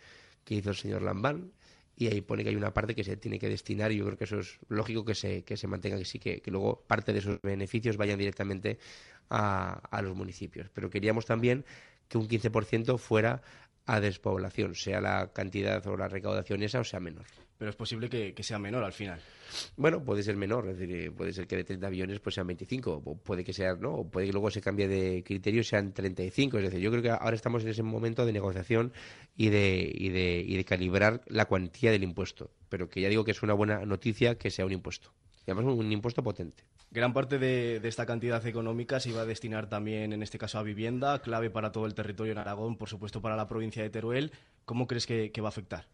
[0.48, 1.52] hizo el señor Lambán,
[1.96, 4.18] y ahí pone que hay una parte que se tiene que destinar y yo creo
[4.18, 7.12] que eso es lógico que se, que se mantenga, que sí, que, que luego parte
[7.12, 8.78] de esos beneficios vayan directamente
[9.30, 10.68] a, a los municipios.
[10.74, 11.64] Pero queríamos también
[12.08, 13.42] que un 15% fuera
[13.86, 17.26] a despoblación, sea la cantidad o la recaudación esa o sea menor
[17.58, 19.20] pero es posible que, sea menor al final.
[19.76, 23.02] Bueno, puede ser menor, es decir, puede ser que de 30 aviones pues sean 25,
[23.04, 23.94] o puede que sea, ¿no?
[23.94, 27.02] O puede que luego se cambie de criterio y sean 35, es decir, yo creo
[27.02, 28.92] que ahora estamos en ese momento de negociación
[29.36, 33.24] y de, y de, y de calibrar la cuantía del impuesto, pero que ya digo
[33.24, 35.12] que es una buena noticia que sea un impuesto,
[35.46, 36.64] y además un impuesto potente.
[36.90, 40.62] Gran parte de, esta cantidad económica se iba a destinar también, en este caso, a
[40.62, 44.32] vivienda, clave para todo el territorio en Aragón, por supuesto para la provincia de Teruel.
[44.64, 45.86] ¿Cómo crees que va a afectar?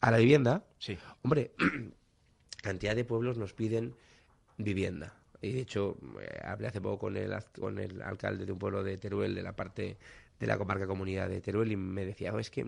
[0.00, 0.96] a la vivienda, sí.
[1.22, 1.52] hombre,
[2.62, 3.94] cantidad de pueblos nos piden
[4.56, 5.14] vivienda.
[5.40, 8.82] Y de hecho, eh, hablé hace poco con el, con el alcalde de un pueblo
[8.82, 9.96] de Teruel, de la parte
[10.38, 12.64] de la comarca comunidad de Teruel, y me decía, oh, es que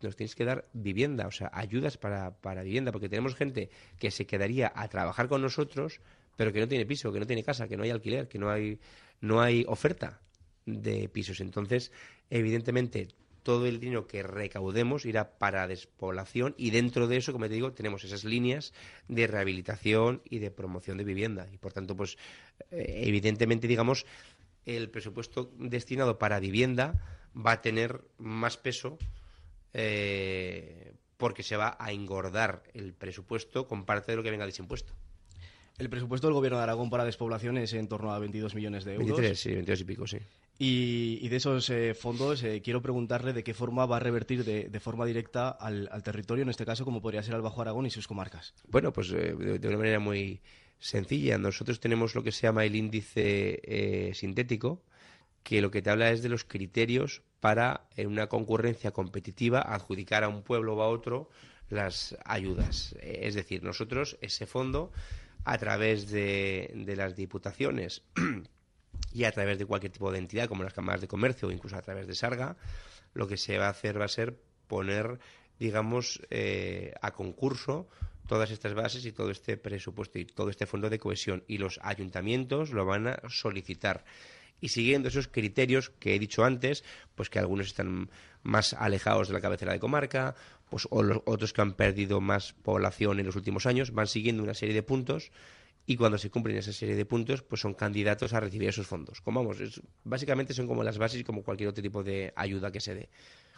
[0.00, 4.10] nos tienes que dar vivienda, o sea, ayudas para, para vivienda, porque tenemos gente que
[4.10, 6.00] se quedaría a trabajar con nosotros,
[6.36, 8.50] pero que no tiene piso, que no tiene casa, que no hay alquiler, que no
[8.50, 8.78] hay,
[9.20, 10.20] no hay oferta
[10.66, 11.40] de pisos.
[11.40, 11.92] Entonces,
[12.30, 13.08] evidentemente,
[13.42, 17.72] todo el dinero que recaudemos irá para despoblación y dentro de eso, como te digo,
[17.72, 18.72] tenemos esas líneas
[19.08, 21.48] de rehabilitación y de promoción de vivienda.
[21.52, 22.16] Y por tanto, pues
[22.70, 24.06] eh, evidentemente, digamos,
[24.66, 27.00] el presupuesto destinado para vivienda
[27.34, 28.98] va a tener más peso
[29.72, 34.50] eh, porque se va a engordar el presupuesto con parte de lo que venga de
[34.50, 34.94] ese impuesto.
[35.78, 38.94] El presupuesto del Gobierno de Aragón para despoblación es en torno a 22 millones de
[38.94, 39.08] euros.
[39.08, 40.18] 23, sí, 22 y pico, sí.
[40.62, 44.80] Y, de esos eh, fondos eh, quiero preguntarle de qué forma va a revertir de,
[44.80, 48.06] forma directa al, territorio, en este caso como podría ser al Bajo Aragón y sus
[48.06, 48.52] comarcas.
[48.68, 50.42] Bueno, pues eh, de, una manera muy
[50.78, 51.38] sencilla.
[51.38, 54.82] Nosotros tenemos lo que se llama el índice sintético,
[55.42, 60.24] que lo que te habla es de los criterios para, en una concurrencia competitiva, adjudicar
[60.24, 61.30] a un pueblo o a otro
[61.68, 62.94] las ayudas.
[63.00, 64.92] Es decir, nosotros ese fondo,
[65.44, 68.02] a través de, de las diputaciones,
[69.12, 71.76] y a través de cualquier tipo de entidad, como las cámaras de comercio o incluso
[71.76, 72.56] a través de Sarga,
[73.14, 75.18] lo que se va a hacer va a ser poner,
[75.58, 77.88] digamos, eh, a concurso
[78.26, 81.42] todas estas bases y todo este presupuesto y todo este fondo de cohesión.
[81.48, 84.04] Y los ayuntamientos lo van a solicitar.
[84.60, 88.10] Y siguiendo esos criterios que he dicho antes, pues que algunos están
[88.42, 90.34] más alejados de la cabecera de comarca,
[90.68, 94.42] pues o los otros que han perdido más población en los últimos años, van siguiendo
[94.42, 95.30] una serie de puntos
[95.86, 99.20] y cuando se cumplen esa serie de puntos, pues son candidatos a recibir esos fondos.
[99.20, 102.94] Como vamos, básicamente son como las bases como cualquier otro tipo de ayuda que se
[102.94, 103.08] dé.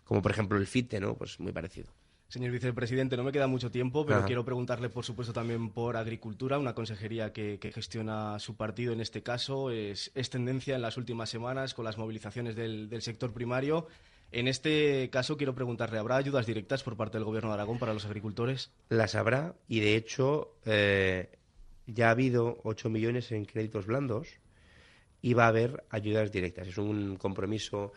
[0.05, 1.15] Como por ejemplo el FITE, ¿no?
[1.15, 1.93] Pues muy parecido.
[2.33, 6.59] Señor vicepresidente, no me queda mucho tiempo, pero quiero preguntarle, por supuesto, también por Agricultura,
[6.59, 9.71] una consejería que, gestiona su partido en este caso.
[9.71, 13.87] Es, tendencia en las últimas semanas con las movilizaciones del, sector primario.
[14.31, 17.93] En este caso, quiero preguntarle, ¿habrá ayudas directas por parte del Gobierno de Aragón para
[17.93, 18.71] los agricultores?
[18.89, 21.37] Las habrá y, de hecho, eh,
[21.87, 24.41] ya ha habido 8 millones en créditos blandos
[25.21, 26.67] y va a haber ayudas directas.
[26.67, 27.93] Es un compromiso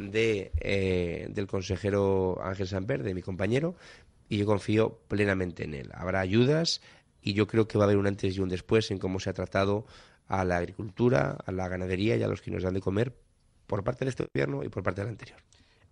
[0.00, 3.76] de, eh, del consejero Ángel Samper, de mi compañero,
[4.28, 5.90] y yo confío plenamente en él.
[5.92, 6.80] Habrá ayudas
[7.20, 9.30] y yo creo que va a haber un antes y un después en cómo se
[9.30, 9.86] ha tratado
[10.28, 13.14] a la agricultura, a la ganadería y a los que nos dan de comer
[13.66, 15.38] por parte de este gobierno y por parte del anterior.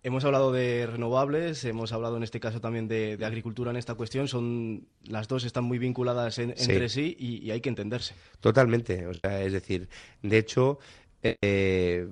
[0.01, 4.29] Hemos hablado de renovables, hemos hablado en este caso también de, agricultura en esta cuestión.
[4.29, 8.15] Son las dos están muy vinculadas entre sí y, hay que entenderse.
[8.39, 9.07] Totalmente.
[9.07, 9.89] O sea, es decir,
[10.21, 10.79] de hecho,
[11.21, 12.07] eh,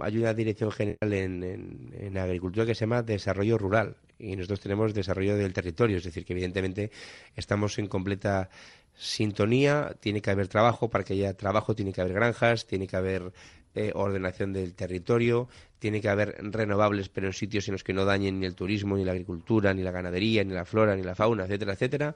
[0.00, 4.92] hay una dirección general en, en, agricultura que se llama desarrollo rural y nosotros tenemos
[4.92, 5.96] desarrollo del territorio.
[5.96, 6.90] Es decir, que evidentemente
[7.36, 8.50] estamos en completa
[8.94, 9.96] sintonía.
[10.00, 13.32] Tiene que haber trabajo para que haya trabajo, tiene que haber granjas, tiene que haber
[13.74, 18.04] eh, ordenación del territorio, tiene que haber renovables, pero en sitios en los que no
[18.04, 21.14] dañen ni el turismo, ni la agricultura, ni la ganadería, ni la flora, ni la
[21.14, 22.14] fauna, etcétera, etcétera.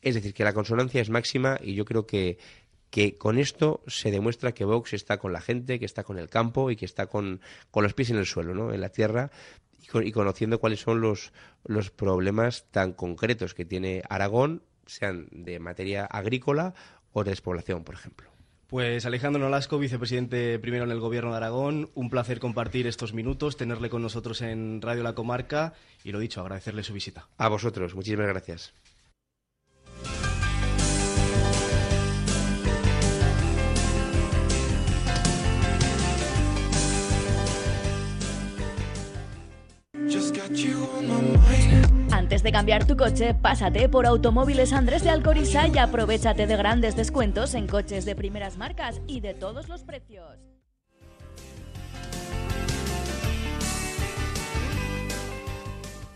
[0.00, 2.38] Es decir, que la consonancia es máxima y yo creo que,
[2.90, 6.28] que con esto se demuestra que Vox está con la gente, que está con el
[6.28, 8.72] campo y que está con, con los pies en el suelo, ¿no?
[8.72, 9.30] en la tierra,
[9.94, 11.32] y, conociendo cuáles son los,
[11.64, 16.74] los problemas tan concretos que tiene Aragón, sean de materia agrícola
[17.12, 18.28] o de despoblación, por ejemplo.
[18.68, 23.56] Pues Alejandro Nolasco, vicepresidente primero en el Gobierno de Aragón, un placer compartir estos minutos,
[23.56, 25.72] tenerle con nosotros en Radio La Comarca
[26.04, 27.28] y lo dicho, agradecerle su visita.
[27.38, 28.74] A vosotros, muchísimas gracias.
[42.10, 46.96] Antes de cambiar tu coche, pásate por Automóviles Andrés de Alcoriza y aprovechate de grandes
[46.96, 50.38] descuentos en coches de primeras marcas y de todos los precios.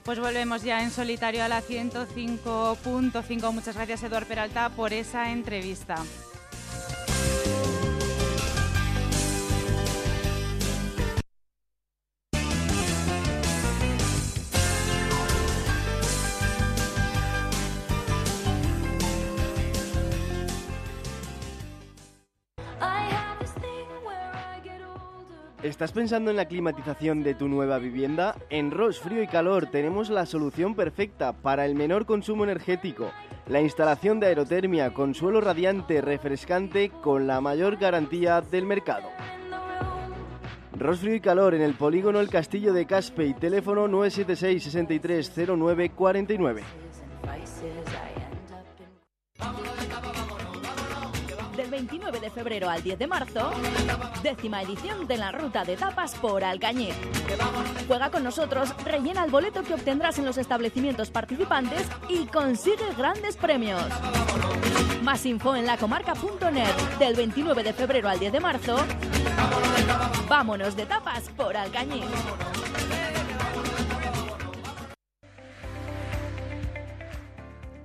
[0.04, 3.52] Pues volvemos ya en solitario a la 105.5.
[3.52, 5.96] Muchas gracias, Eduard Peralta, por esa entrevista.
[25.62, 28.34] ¿Estás pensando en la climatización de tu nueva vivienda?
[28.50, 33.12] En Ross Frío y Calor tenemos la solución perfecta para el menor consumo energético.
[33.46, 39.08] La instalación de aerotermia con suelo radiante refrescante con la mayor garantía del mercado.
[40.76, 46.62] Ross Frío y Calor en el polígono El Castillo de Caspe y teléfono 976 630949.
[49.38, 50.11] del
[51.72, 53.50] 29 de febrero al 10 de marzo,
[54.22, 56.94] décima edición de la ruta de tapas por Alcañiz.
[57.88, 63.38] Juega con nosotros, rellena el boleto que obtendrás en los establecimientos participantes y consigue grandes
[63.38, 63.82] premios.
[65.02, 68.76] Más info en lacomarca.net del 29 de febrero al 10 de marzo.
[70.28, 72.04] Vámonos de tapas por Alcañiz.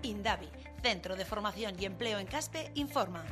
[0.02, 0.50] Indavi,
[0.82, 3.24] Centro de Formación y Empleo en Caspe, informa.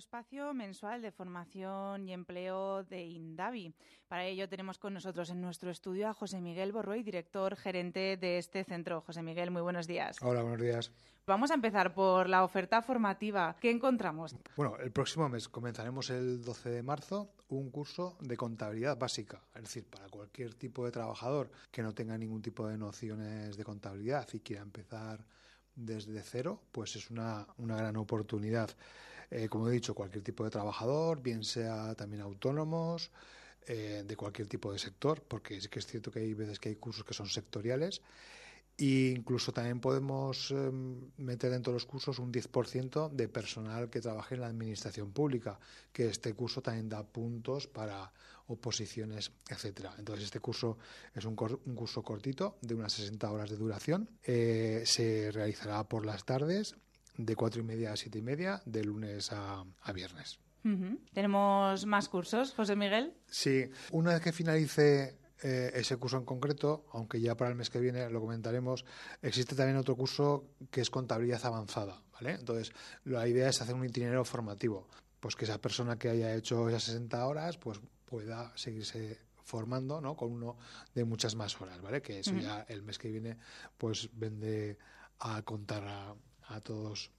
[0.00, 3.74] Espacio mensual de formación y empleo de Indavi.
[4.08, 8.38] Para ello tenemos con nosotros en nuestro estudio a José Miguel Borroy, director gerente de
[8.38, 9.02] este centro.
[9.02, 10.16] José Miguel, muy buenos días.
[10.22, 10.90] Hola, buenos días.
[11.26, 13.54] Vamos a empezar por la oferta formativa.
[13.60, 14.34] ¿Qué encontramos?
[14.56, 19.62] Bueno, el próximo mes comenzaremos el 12 de marzo un curso de contabilidad básica, es
[19.62, 24.26] decir, para cualquier tipo de trabajador que no tenga ningún tipo de nociones de contabilidad
[24.32, 25.24] y quiera empezar
[25.84, 28.70] desde cero, pues es una, una gran oportunidad.
[29.30, 33.10] Eh, como he dicho, cualquier tipo de trabajador, bien sea también autónomos,
[33.66, 36.70] eh, de cualquier tipo de sector, porque es que es cierto que hay veces que
[36.70, 38.02] hay cursos que son sectoriales.
[38.78, 44.00] E incluso también podemos em, meter dentro de los cursos un 10% de personal que
[44.00, 45.60] trabaje en la administración pública,
[45.92, 48.10] que este curso también da puntos para
[48.50, 49.94] oposiciones, etcétera.
[49.98, 50.78] Entonces, este curso
[51.14, 54.10] es un, curso cortito, de unas 60 horas de duración.
[54.24, 56.76] Eh, se realizará por las tardes
[57.16, 60.38] de cuatro y media a siete y media, de lunes a, viernes.
[61.14, 63.14] ¿Tenemos más cursos, José Miguel?
[63.26, 67.70] Sí, una vez que finalice eh, ese curso en concreto, aunque ya para el mes
[67.70, 68.84] que viene lo comentaremos,
[69.22, 72.32] existe también otro curso que es contabilidad avanzada, ¿vale?
[72.32, 72.72] Entonces,
[73.04, 74.86] la idea es hacer un itinerario formativo,
[75.18, 77.80] pues que esa persona que haya hecho esas 60 horas, pues
[78.10, 80.16] pueda seguirse formando, ¿no?
[80.16, 80.58] Con uno
[80.94, 82.02] de muchas más horas, ¿vale?
[82.02, 83.38] Que eso ya el mes que viene,
[83.78, 84.76] pues vende
[85.20, 86.14] a contar a,
[86.48, 87.10] a todos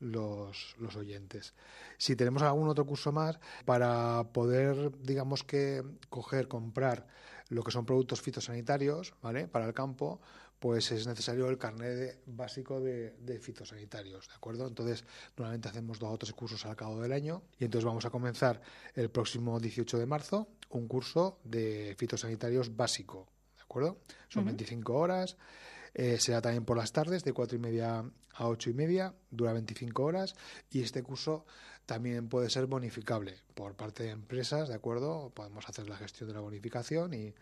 [0.00, 1.54] los, los, oyentes.
[1.98, 7.06] Si tenemos algún otro curso más, para poder, digamos que, coger, comprar
[7.48, 9.48] lo que son productos fitosanitarios, ¿vale?
[9.48, 10.20] Para el campo,
[10.64, 14.66] pues es necesario el carnet básico de, de, fitosanitarios, ¿de acuerdo?
[14.66, 15.04] Entonces,
[15.36, 18.62] normalmente hacemos dos o tres cursos al cabo del año y entonces vamos a comenzar
[18.94, 23.98] el próximo 18 de marzo un curso de fitosanitarios básico, ¿de acuerdo?
[24.30, 25.36] Son 25 horas
[25.96, 29.52] Eh, será también por las tardes, de cuatro y media a ocho y media, dura
[29.52, 30.34] 25 horas
[30.70, 31.46] y este curso
[31.86, 35.30] también puede ser bonificable por parte de empresas, ¿de acuerdo?
[35.34, 37.34] Podemos hacer la gestión de la bonificación y,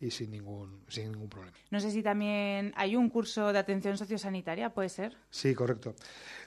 [0.00, 1.56] y sin ningún, sin ningún problema.
[1.70, 5.16] No sé si también hay un curso de atención sociosanitaria, ¿puede ser?
[5.30, 5.94] Sí, correcto.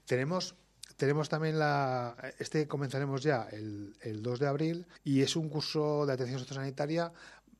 [0.05, 0.55] Tenemos
[0.97, 2.15] tenemos también la.
[2.39, 7.11] Este comenzaremos ya el, el 2 de abril y es un curso de atención sociosanitaria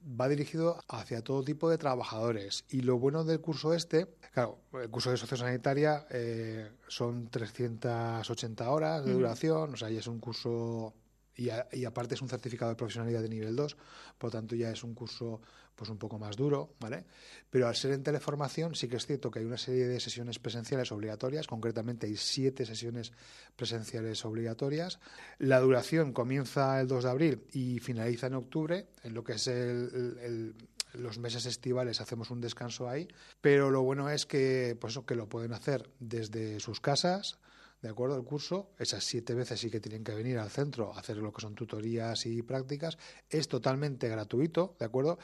[0.06, 2.66] va dirigido hacia todo tipo de trabajadores.
[2.70, 9.06] Y lo bueno del curso este, claro, el curso de sociosanitaria eh, son 380 horas
[9.06, 10.94] de duración, o sea, ya es un curso
[11.36, 13.76] y, y, aparte es un certificado de profesionalidad de nivel 2,
[14.18, 15.42] por lo tanto ya es un curso
[15.76, 17.06] pues un poco más duro, ¿vale?
[17.50, 20.40] Pero al ser en teleformación sí que es cierto que hay una serie de sesiones
[20.40, 23.12] presenciales obligatorias, concretamente hay siete sesiones
[23.56, 25.00] presenciales obligatorias.
[25.40, 29.48] La duración comienza el 2 de abril y finaliza en octubre, en lo que es
[29.48, 30.56] el,
[30.94, 33.08] los meses estivales hacemos un descanso ahí,
[33.42, 37.40] pero lo bueno es que, pues que lo pueden hacer desde sus casas,
[37.84, 38.16] ¿de acuerdo?
[38.16, 41.34] El curso, esas siete veces sí que tienen que venir al centro a hacer lo
[41.34, 42.98] que son tutorías y prácticas,
[43.30, 45.20] es totalmente gratuito, ¿de acuerdo?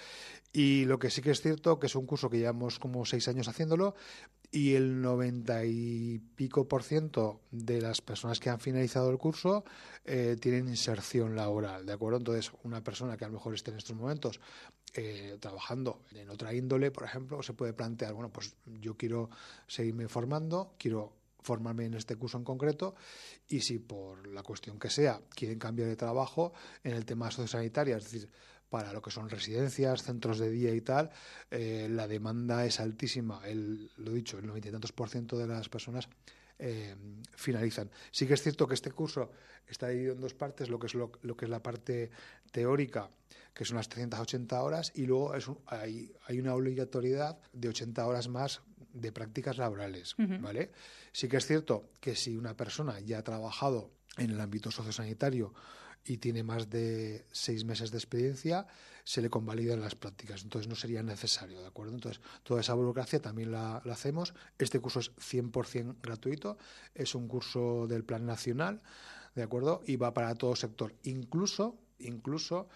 [0.51, 3.29] Y lo que sí que es cierto que es un curso que llevamos como seis
[3.29, 3.95] años haciéndolo
[4.51, 9.63] y el noventa y pico por ciento de las personas que han finalizado el curso
[10.03, 12.17] eh, tienen inserción laboral, ¿de acuerdo?
[12.17, 14.41] Entonces, una persona que a lo mejor esté en estos momentos
[14.95, 19.29] eh, trabajando en otra índole, por ejemplo, se puede plantear, bueno, pues yo quiero
[19.67, 22.95] seguirme formando, quiero formarme en este curso en concreto
[23.47, 27.97] y si por la cuestión que sea quieren cambiar de trabajo en el tema sociosanitario,
[27.97, 28.29] es decir,
[28.69, 31.09] para lo que son residencias, centros de día y tal,
[31.49, 33.41] eh, la demanda es altísima.
[33.45, 36.07] El, lo dicho, el noventa y tantos por ciento de las personas
[36.59, 36.95] eh,
[37.35, 37.89] finalizan.
[38.11, 39.31] Sí que es cierto que este curso
[39.67, 42.11] está dividido en dos partes, lo que es lo, que es la parte
[42.51, 43.09] teórica,
[43.53, 48.27] que son las 380 horas, y luego es hay, hay una obligatoriedad de 80 horas
[48.27, 48.61] más
[48.93, 50.71] de prácticas laborales, ¿vale?
[51.11, 55.53] Sí que es cierto que si una persona ya ha trabajado en el ámbito sociosanitario
[56.05, 58.67] y tiene más de seis meses de experiencia,
[59.03, 60.43] se le convalidan las prácticas.
[60.43, 61.93] Entonces no sería necesario, ¿de acuerdo?
[61.93, 64.33] Entonces toda esa burocracia también la, hacemos.
[64.57, 66.57] Este curso es 100% gratuito,
[66.93, 68.81] es un curso del Plan Nacional,
[69.35, 69.81] ¿de acuerdo?
[69.85, 72.69] Y va para todo sector, incluso, incluso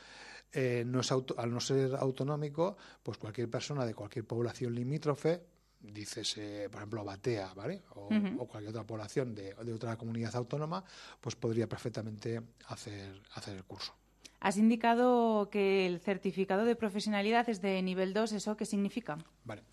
[0.52, 5.41] eh, no es al no ser autonómico, pues cualquier persona de cualquier población limítrofe
[5.84, 7.84] dices, eh, por ejemplo, Batea, ¿vale?
[7.96, 8.08] O,
[8.48, 10.84] cualquier otra población de, otra comunidad autónoma,
[11.19, 13.93] pues podría perfectamente hacer, hacer el curso.
[14.39, 19.17] Has indicado que el certificado de profesionalidad es de nivel 2, ¿eso qué significa?
[19.46, 19.63] Vale.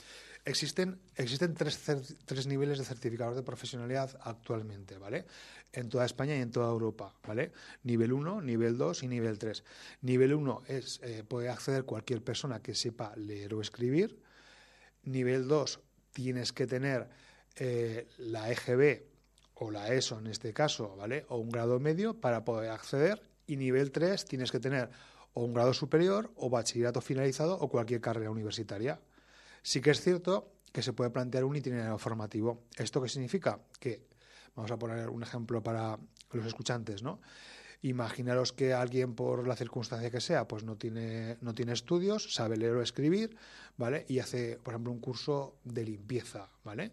[0.44, 1.82] Existen, existen tres,
[2.24, 5.26] tres niveles de certificados de profesionalidad actualmente, ¿vale?
[5.72, 7.52] En toda España y en toda Europa, ¿vale?
[7.82, 9.64] Nivel 1, nivel 2 y nivel 3.
[10.02, 14.18] Nivel 1 es, eh, puede acceder cualquier persona que sepa leer o escribir.
[15.02, 15.80] Nivel 2
[16.12, 17.08] tienes que tener
[17.56, 19.02] eh, la EGB
[19.54, 21.26] o la ESO en este caso, ¿vale?
[21.28, 23.22] O un grado medio para poder acceder.
[23.46, 24.90] Y nivel 3 tienes que tener
[25.34, 29.00] o un grado superior o bachillerato finalizado o cualquier carrera universitaria.
[29.62, 32.64] Sí que es cierto que se puede plantear un itinerario formativo.
[32.76, 33.60] ¿Esto qué significa?
[33.78, 34.06] Que,
[34.54, 35.98] vamos a poner un ejemplo para
[36.32, 37.20] los escuchantes, ¿no?
[37.82, 42.56] Imaginaros que alguien, por la circunstancia que sea, pues no tiene, no tiene estudios, sabe
[42.56, 43.36] leer o escribir,
[43.76, 44.04] ¿vale?
[44.08, 46.92] Y hace, por ejemplo, un curso de limpieza, ¿vale?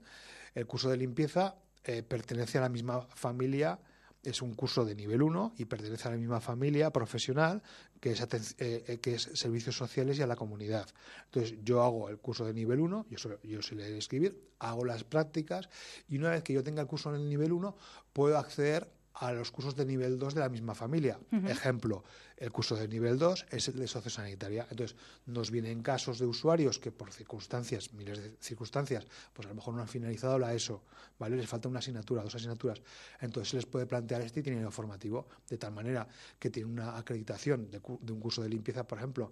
[0.56, 3.80] El curso de limpieza eh, pertenece a la misma familia
[4.23, 7.63] es un curso de nivel 1 y pertenece a la misma familia profesional
[8.02, 10.88] que es, eh, eh, que es servicios sociales y a la comunidad.
[11.26, 14.84] Entonces, yo hago el curso de nivel 1, yo, yo sé leer y escribir, hago
[14.84, 15.69] las prácticas
[16.10, 17.76] y una vez que yo tenga el curso en el nivel 1,
[18.12, 21.19] puedo acceder a los cursos de nivel 2 de la misma familia.
[21.47, 22.03] Ejemplo,
[22.38, 24.67] el curso de nivel 2 es el de sociosanitaria.
[24.69, 29.56] Entonces, nos vienen casos de usuarios que por circunstancias, miles de circunstancias, pues a lo
[29.56, 30.84] mejor no han finalizado la ESO,
[31.17, 31.36] ¿vale?
[31.36, 32.82] Les falta una asignatura, dos asignaturas.
[33.19, 37.71] Entonces, se les puede plantear este itinerario formativo de tal manera que tiene una acreditación
[37.71, 39.32] de, de un curso de limpieza, por ejemplo,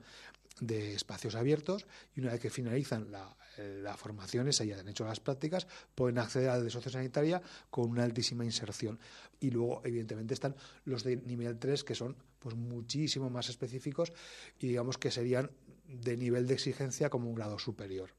[0.60, 4.88] de espacios abiertos y una vez que finalizan la, eh, la formación esa y han
[4.88, 9.00] hecho las prácticas, pueden acceder al de sociosanitaria con una altísima inserción.
[9.40, 14.14] Y luego, evidentemente, están los de nivel 3 que son pues muchísimo más específicos
[14.60, 15.52] y digamos que serían
[15.88, 18.12] de nivel de exigencia como un grado superior.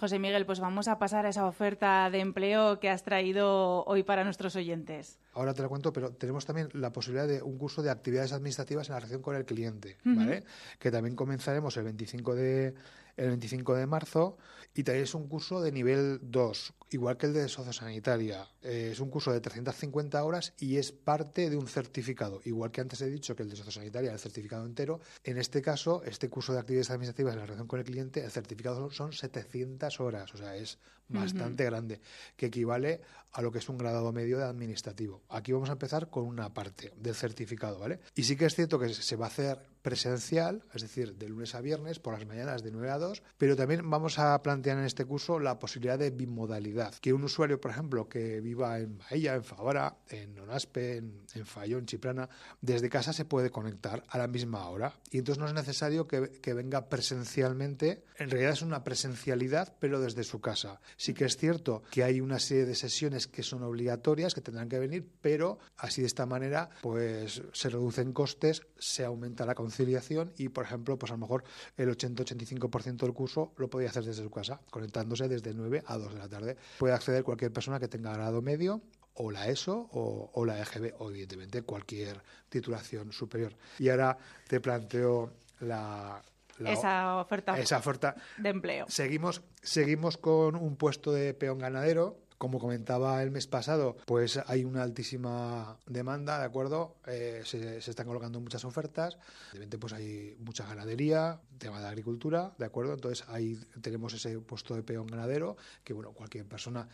[0.00, 4.02] José Miguel, pues vamos a pasar a esa oferta de empleo que has traído hoy
[4.02, 5.20] para nuestros oyentes.
[5.34, 8.88] Ahora te lo cuento, pero tenemos también la posibilidad de un curso de actividades administrativas
[8.88, 10.44] en la relación con el cliente, ¿vale?
[10.78, 12.74] Que también comenzaremos el 25 de
[13.16, 14.38] el 25 de marzo
[14.74, 18.46] Y también es un curso de nivel 2, igual que el de sociosanitaria.
[18.62, 22.40] Eh, es un curso de 350 horas y es parte de un certificado.
[22.44, 26.02] Igual que antes he dicho que el de sociosanitaria el certificado entero, en este caso,
[26.04, 30.00] este curso de actividades administrativas en la relación con el cliente, el certificado son 700
[30.00, 32.00] horas, o sea, es bastante grande,
[32.36, 33.00] que equivale
[33.32, 35.22] a lo que es un graduado medio de administrativo.
[35.28, 38.00] Aquí vamos a empezar con una parte del certificado, ¿vale?
[38.14, 41.54] Y sí que es cierto que se va a hacer presencial, es decir, de lunes
[41.54, 44.84] a viernes por las mañanas de 9 a 2, pero también vamos a plantear en
[44.84, 49.34] este curso la posibilidad de bimodalidad, que un usuario, por ejemplo, que viva en Bahía,
[49.34, 52.28] en Favara, en Onaspe, en, en Fallón, Chiprana,
[52.60, 56.40] desde casa se puede conectar a la misma hora y entonces no es necesario que,
[56.42, 60.80] que venga presencialmente, en realidad es una presencialidad, pero desde su casa.
[60.96, 64.68] Sí que es cierto que hay una serie de sesiones que son obligatorias, que tendrán
[64.68, 70.32] que venir, pero así de esta manera pues se reducen costes, se aumenta la conciliación
[70.36, 71.44] y, por ejemplo, pues a lo mejor
[71.76, 76.12] el 80-85% del curso lo podía hacer desde su casa, conectándose desde 9 a 2
[76.12, 76.56] de la tarde.
[76.78, 78.82] Puede acceder cualquier persona que tenga grado medio
[79.14, 83.54] o la ESO o, la EGB o evidentemente cualquier titulación superior.
[83.78, 84.16] Y ahora
[84.48, 86.22] te planteo la,
[86.58, 88.86] esa oferta, esa oferta de empleo.
[88.88, 94.64] Seguimos, seguimos con un puesto de peón ganadero como comentaba el mes pasado, pues hay
[94.64, 96.96] una altísima demanda, ¿de acuerdo?
[97.06, 99.16] Eh, se, están colocando muchas ofertas.
[99.52, 102.94] Evidentemente, pues hay mucha ganadería, tema de agricultura, ¿de acuerdo?
[102.94, 106.88] Entonces ahí tenemos ese puesto de peón ganadero, que bueno, cualquier persona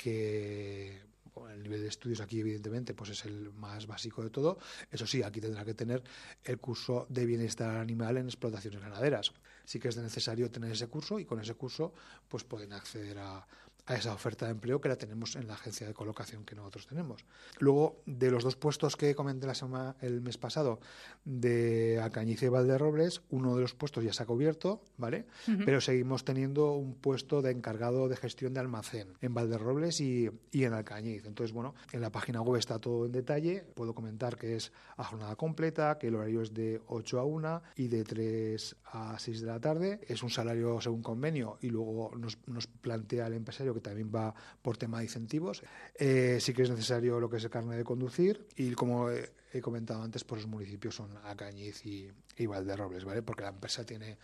[0.00, 0.98] que
[1.52, 4.58] el nivel de estudios aquí, evidentemente, pues es el más básico de todo.
[4.90, 6.02] Eso sí, aquí tendrá que tener
[6.42, 9.32] el curso de bienestar animal en explotaciones ganaderas.
[9.64, 11.92] Sí que es necesario tener ese curso y con ese curso
[12.28, 13.46] pues pueden acceder a,
[13.90, 16.86] a esa oferta de empleo que la tenemos en la agencia de colocación que nosotros
[16.86, 17.24] tenemos.
[17.58, 20.78] Luego, de los dos puestos que comenté la semana, el mes pasado,
[21.24, 25.26] de Alcañiz y Valderrobles, uno de los puestos ya se ha cubierto, ¿vale?
[25.64, 30.64] Pero seguimos teniendo un puesto de encargado de gestión de almacén en Valderrobles y, y
[30.64, 31.26] en Alcañiz.
[31.26, 33.64] Entonces, bueno, en la página web está todo en detalle.
[33.74, 37.62] Puedo comentar que es a jornada completa, que el horario es de 8 a 1
[37.76, 40.00] y de 3 a 6 de la tarde.
[40.06, 44.34] Es un salario según convenio y luego nos, nos plantea el empresario que también va
[44.62, 45.62] por tema de incentivos.
[45.94, 49.60] Eh, sí que es necesario lo que es el carnet de conducir y como he,
[49.60, 53.22] comentado antes, pues los municipios son Acañiz y, y Valderrobles, ¿vale?
[53.22, 54.18] Porque la empresa tiene,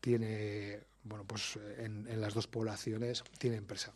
[0.00, 3.92] tiene bueno, pues en, las dos poblaciones tiene empresa.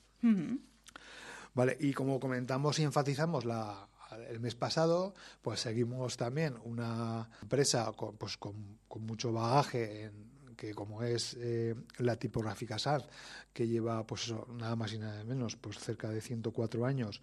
[1.55, 3.89] Vale, y como comentamos y enfatizamos la,
[4.29, 10.32] el mes pasado, pues seguimos también una empresa con, pues con, con mucho bagaje en,
[10.63, 13.09] que como es eh, la tipográfica SAR,
[13.53, 17.21] que lleva pues nada más y nada menos, pues cerca de 104 años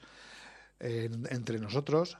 [0.82, 2.18] entre nosotros,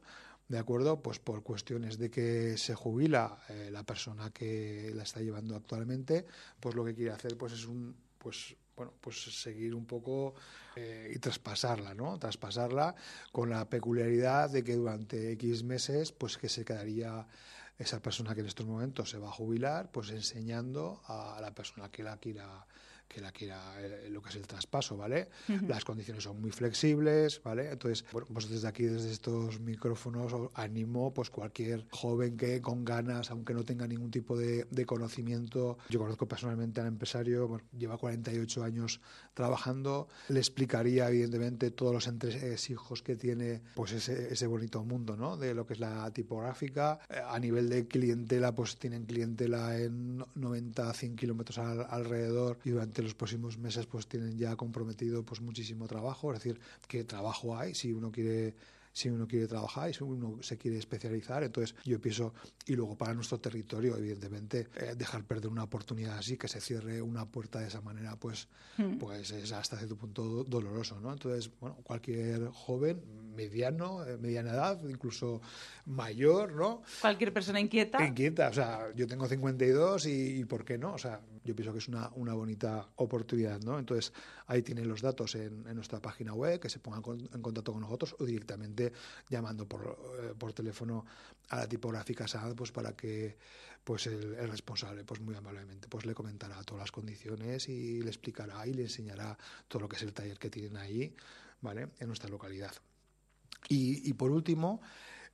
[0.48, 1.02] ¿de acuerdo?
[1.02, 6.26] Pues por cuestiones de que se jubila eh, la persona que la está llevando actualmente,
[6.60, 10.36] pues lo que quiere hacer pues es un pues bueno, pues seguir un poco
[10.78, 12.18] eh, y traspasarla, ¿no?
[12.18, 12.96] Traspasarla
[13.34, 17.28] con la peculiaridad de que durante X meses, pues que se quedaría
[17.80, 21.90] esa persona que en estos momentos se va a jubilar, pues enseñando a la persona
[21.90, 22.68] que la quiera
[23.10, 25.30] que la quiera eh, lo que es el traspaso, ¿vale?
[25.68, 27.72] Las condiciones son muy flexibles, ¿vale?
[27.72, 33.32] Entonces, bueno, pues desde aquí, desde estos micrófonos, animo pues cualquier joven que con ganas,
[33.32, 39.02] aunque no tenga ningún tipo de, conocimiento, yo conozco personalmente al empresario, lleva 48 años
[39.34, 45.36] trabajando, le explicaría evidentemente todos los entresijos que tiene pues ese, ese bonito mundo, ¿no?
[45.36, 47.00] De lo que es la tipográfica.
[47.10, 52.99] Eh, a nivel de clientela, pues tienen clientela en 90, 100 kilómetros alrededor y durante
[53.02, 57.76] los próximos meses pues tienen ya comprometido pues muchísimo trabajo, es decir, que trabajo hay
[57.76, 58.56] si uno quiere
[58.92, 61.44] si uno quiere trabajar y si uno se quiere especializar.
[61.44, 62.34] Entonces, yo pienso,
[62.66, 67.02] y luego para nuestro territorio, evidentemente, eh, dejar perder una oportunidad así, que se cierre
[67.02, 68.98] una puerta de esa manera, pues, hmm.
[68.98, 71.12] pues es hasta cierto punto doloroso, ¿no?
[71.12, 73.02] Entonces, bueno, cualquier joven,
[73.36, 75.42] mediano, eh, mediana edad, incluso
[75.86, 76.82] mayor, ¿no?
[77.02, 78.06] Cualquier persona inquieta.
[78.06, 80.94] Inquieta, o sea, yo tengo 52 y, y ¿por qué no?
[80.94, 83.80] O sea, yo pienso que es una, una bonita oportunidad, ¿no?
[83.80, 84.14] Entonces,
[84.48, 87.02] ahí tienen los datos en, en nuestra página web, que se pongan
[87.34, 88.79] en contacto con nosotros o directamente
[89.30, 91.06] llamando por, eh, por teléfono
[91.50, 93.38] a la tipográfica SAD, pues para que
[93.84, 98.68] pues el, responsable, pues muy amablemente, pues le comentará todas las condiciones y le explicará
[98.68, 101.16] y le enseñará todo lo que es el taller que tienen ahí,
[101.62, 101.90] ¿vale?
[102.00, 102.74] En nuestra localidad.
[103.68, 104.82] Y, por último,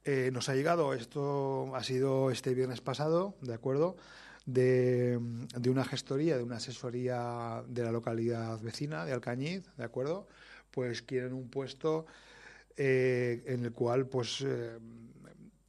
[0.03, 3.97] eh, nos ha llegado, esto ha sido este viernes pasado, ¿de acuerdo?
[4.45, 5.19] de,
[5.67, 10.27] una gestoría, de una asesoría de la localidad vecina de Alcañiz, ¿de acuerdo?
[10.71, 12.05] Pues quieren un puesto
[12.77, 14.77] eh, en el cual, pues, eh,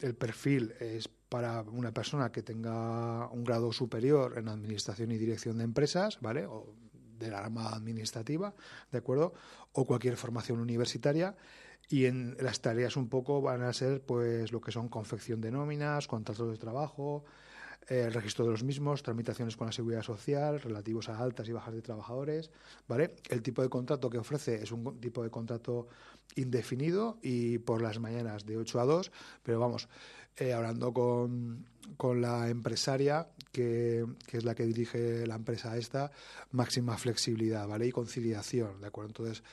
[0.01, 5.59] el perfil es para una persona que tenga un grado superior en administración y dirección
[5.59, 6.47] de empresas, ¿vale?
[6.47, 6.75] O
[7.19, 8.55] de la rama administrativa,
[8.93, 9.33] ¿de acuerdo?
[9.73, 11.37] O cualquier formación universitaria.
[11.89, 15.53] Y en las tareas un poco van a ser pues lo que son confección de
[15.53, 17.25] nóminas, contratos de trabajo,
[17.87, 21.74] el registro de los mismos, tramitaciones con la seguridad social relativos a altas y bajas
[21.74, 22.51] de trabajadores,
[22.89, 23.14] ¿vale?
[23.28, 25.87] El tipo de contrato que ofrece es un tipo de contrato
[26.34, 29.12] indefinido y por las mañanas de 8 a 2,
[29.43, 29.89] pero vamos,
[30.37, 31.64] eh, hablando con,
[31.97, 36.11] con, la empresaria, que, que, es la que dirige la empresa esta,
[36.51, 37.87] máxima flexibilidad, ¿vale?
[37.87, 39.11] Y conciliación, ¿de acuerdo?
[39.11, 39.45] Entonces,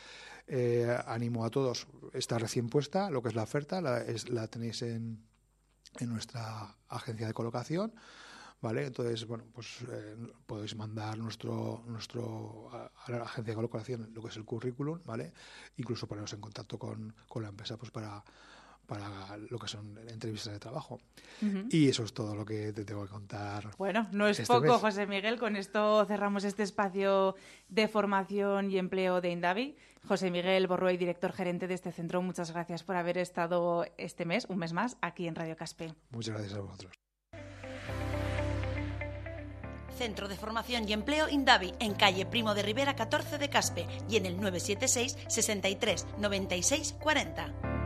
[0.48, 4.48] eh, animo a todos, está recién puesta, lo que es la oferta, la, es, la
[4.48, 5.20] tenéis en,
[6.00, 7.94] en nuestra agencia de colocación.
[8.62, 8.86] ¿Vale?
[8.86, 10.16] Entonces, bueno, pues eh,
[10.46, 15.34] podéis mandar nuestro, nuestro a, la agencia de colocación lo que es el currículum, ¿vale?
[15.76, 18.24] Incluso poneros en contacto con, con la empresa pues para,
[18.86, 21.00] para lo que son entrevistas de trabajo.
[21.42, 21.68] Uh -huh.
[21.70, 23.72] Y eso es todo lo que te tengo que contar.
[23.78, 24.82] Bueno, no es este poco, mes.
[24.82, 25.40] José Miguel.
[25.40, 27.36] Con esto cerramos este espacio
[27.70, 29.76] de formación y empleo de Indavi.
[30.08, 34.46] José Miguel Borruey, director gerente de este centro, muchas gracias por haber estado este mes,
[34.50, 35.94] un mes más, aquí en Radio Caspe.
[36.12, 36.94] Muchas gracias a vosotros.
[39.98, 44.18] Centro de Formación y Empleo Indavi, en calle Primo de Rivera 14 de Caspe y
[44.18, 47.83] en el 976 63 96 40.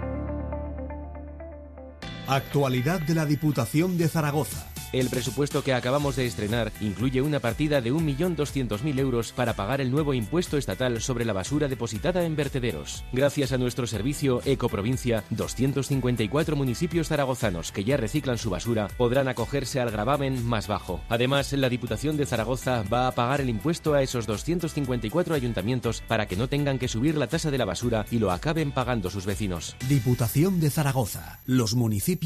[2.27, 4.67] Actualidad de la Diputación de Zaragoza.
[4.93, 9.91] El presupuesto que acabamos de estrenar incluye una partida de 1.200.000 euros para pagar el
[9.91, 13.03] nuevo impuesto estatal sobre la basura depositada en vertederos.
[13.11, 19.81] Gracias a nuestro servicio Ecoprovincia, 254 municipios zaragozanos que ya reciclan su basura podrán acogerse
[19.81, 21.01] al gravamen más bajo.
[21.09, 26.27] Además, la Diputación de Zaragoza va a pagar el impuesto a esos 254 ayuntamientos para
[26.27, 29.25] que no tengan que subir la tasa de la basura y lo acaben pagando sus
[29.25, 29.75] vecinos.
[29.89, 31.39] Diputación de Zaragoza.
[31.45, 32.16] Los municipios,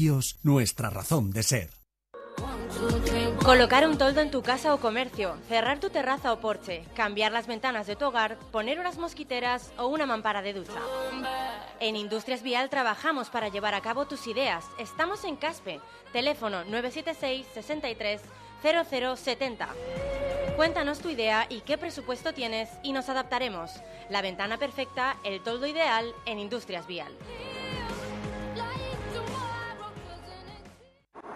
[0.42, 1.70] nuestra razón de ser.
[3.44, 7.46] Colocar un toldo en tu casa o comercio, cerrar tu terraza o porche, cambiar las
[7.46, 10.80] ventanas de tu hogar, poner unas mosquiteras o una mampara de ducha.
[11.80, 14.64] En Industrias Vial trabajamos para llevar a cabo tus ideas.
[14.78, 15.80] Estamos en Caspe.
[16.12, 18.20] Teléfono 976 63
[18.62, 19.68] 0070.
[20.56, 23.72] Cuéntanos tu idea y qué presupuesto tienes y nos adaptaremos.
[24.08, 27.12] La ventana perfecta, el toldo ideal en Industrias Vial.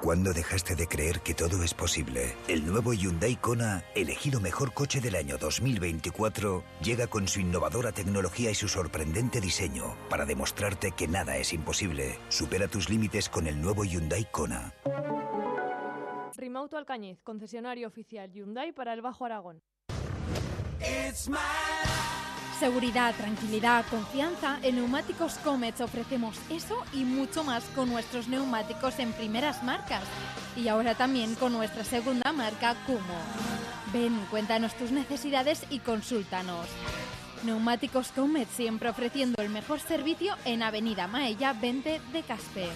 [0.07, 2.37] ¿Cuándo dejaste de creer que todo es posible?
[2.47, 8.53] El nuevo Hyundai Kona, elegido mejor coche del año 2024, llega con su innovadora tecnología
[8.53, 12.21] y su sorprendente diseño para demostrarte que nada es imposible.
[12.29, 14.73] Supera tus límites con el nuevo Hyundai Kona.
[16.37, 19.61] Rimauto Alcañiz, concesionario oficial Hyundai para el Bajo Aragón.
[22.59, 24.59] Seguridad, tranquilidad, confianza.
[24.63, 30.03] En Neumáticos Comets ofrecemos eso y mucho más con nuestros neumáticos en primeras marcas.
[30.57, 32.99] Y ahora también con nuestra segunda marca, Kumo.
[33.93, 36.67] Ven, cuéntanos tus necesidades y consúltanos.
[37.45, 42.69] Neumáticos Comet siempre ofreciendo el mejor servicio en Avenida Maella 20 de Caspe.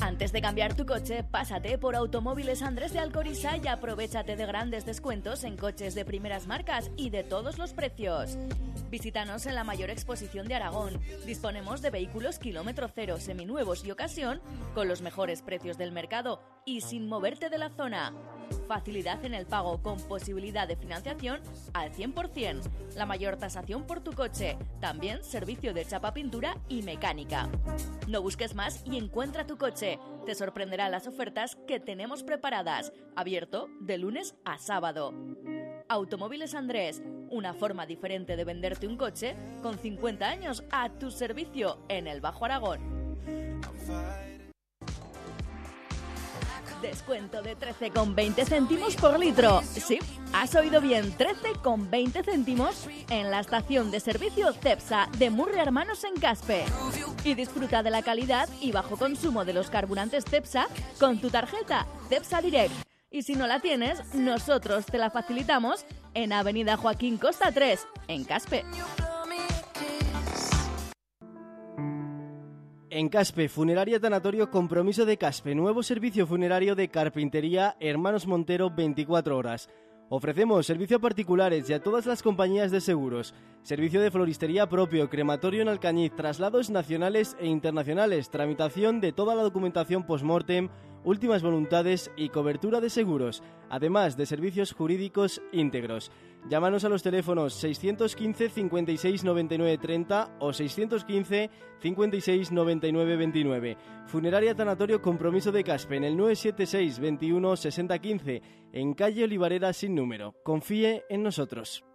[0.00, 4.86] Antes de cambiar tu coche, pásate por Automóviles Andrés de Alcoriza y aprovechate de grandes
[4.86, 8.38] descuentos en coches de primeras marcas y de todos los precios.
[8.90, 11.00] Visítanos en la mayor exposición de Aragón.
[11.26, 14.40] Disponemos de vehículos kilómetro cero, seminuevos y ocasión,
[14.74, 18.12] con los mejores precios del mercado y sin moverte de la zona.
[18.66, 21.40] Facilidad en el pago con posibilidad de financiación
[21.72, 22.60] al 100%.
[22.94, 24.58] La mayor tasación por tu coche.
[24.78, 27.48] También servicio de chapa pintura y mecánica.
[28.06, 29.98] No busques más y encuentra tu coche.
[30.26, 32.92] Te sorprenderán las ofertas que tenemos preparadas.
[33.16, 35.14] Abierto de lunes a sábado.
[35.88, 41.78] Automóviles Andrés, una forma diferente de venderte un coche con 50 años a tu servicio
[41.88, 43.08] en el Bajo Aragón.
[46.82, 49.62] Descuento de 13,20 céntimos por litro.
[49.62, 49.98] Sí,
[50.32, 56.20] has oído bien, 13,20 céntimos en la estación de servicio CEPSA de Murre Hermanos en
[56.20, 56.64] Caspe.
[57.24, 60.68] Y disfruta de la calidad y bajo consumo de los carburantes CEPSA
[61.00, 62.74] con tu tarjeta CEPSA Direct.
[63.10, 68.24] Y si no la tienes, nosotros te la facilitamos en Avenida Joaquín Costa 3, en
[68.24, 68.64] Caspe.
[72.90, 79.36] En Caspe, Funeraria Tanatorio Compromiso de Caspe, nuevo servicio funerario de carpintería Hermanos Montero 24
[79.36, 79.68] horas.
[80.08, 85.10] Ofrecemos servicio a particulares y a todas las compañías de seguros, servicio de floristería propio,
[85.10, 90.70] crematorio en Alcañiz, traslados nacionales e internacionales, tramitación de toda la documentación post-mortem,
[91.08, 96.12] últimas voluntades y cobertura de seguros, además de servicios jurídicos íntegros.
[96.50, 101.50] Llámanos a los teléfonos 615 56 99 30 o 615
[101.80, 103.76] 56 99 29.
[104.06, 108.42] Funeraria Tanatorio Compromiso de Caspe en el 976 21 60 15
[108.72, 110.34] en calle Olivarera sin número.
[110.44, 111.87] Confíe en nosotros.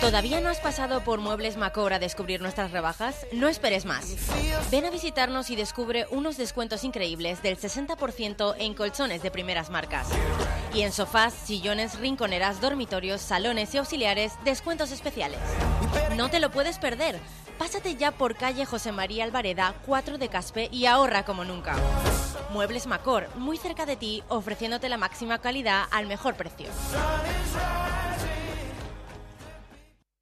[0.00, 3.26] ¿Todavía no has pasado por Muebles Macor a descubrir nuestras rebajas?
[3.32, 4.16] No esperes más.
[4.70, 10.08] Ven a visitarnos y descubre unos descuentos increíbles del 60% en colchones de primeras marcas.
[10.72, 15.40] Y en sofás, sillones, rinconeras, dormitorios, salones y auxiliares, descuentos especiales.
[16.16, 17.18] No te lo puedes perder.
[17.58, 21.76] Pásate ya por calle José María Alvareda, 4 de Caspe y ahorra como nunca.
[22.50, 26.68] Muebles Macor, muy cerca de ti, ofreciéndote la máxima calidad al mejor precio.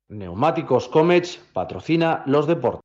[0.09, 2.81] Neumáticos Comets patrocina los deportes.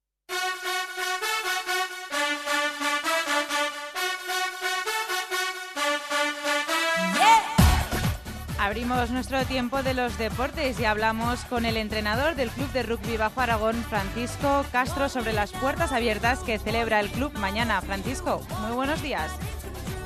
[8.60, 13.18] Abrimos nuestro tiempo de los deportes y hablamos con el entrenador del Club de Rugby
[13.18, 17.82] Bajo Aragón, Francisco Castro, sobre las puertas abiertas que celebra el club mañana.
[17.82, 19.32] Francisco, muy buenos días.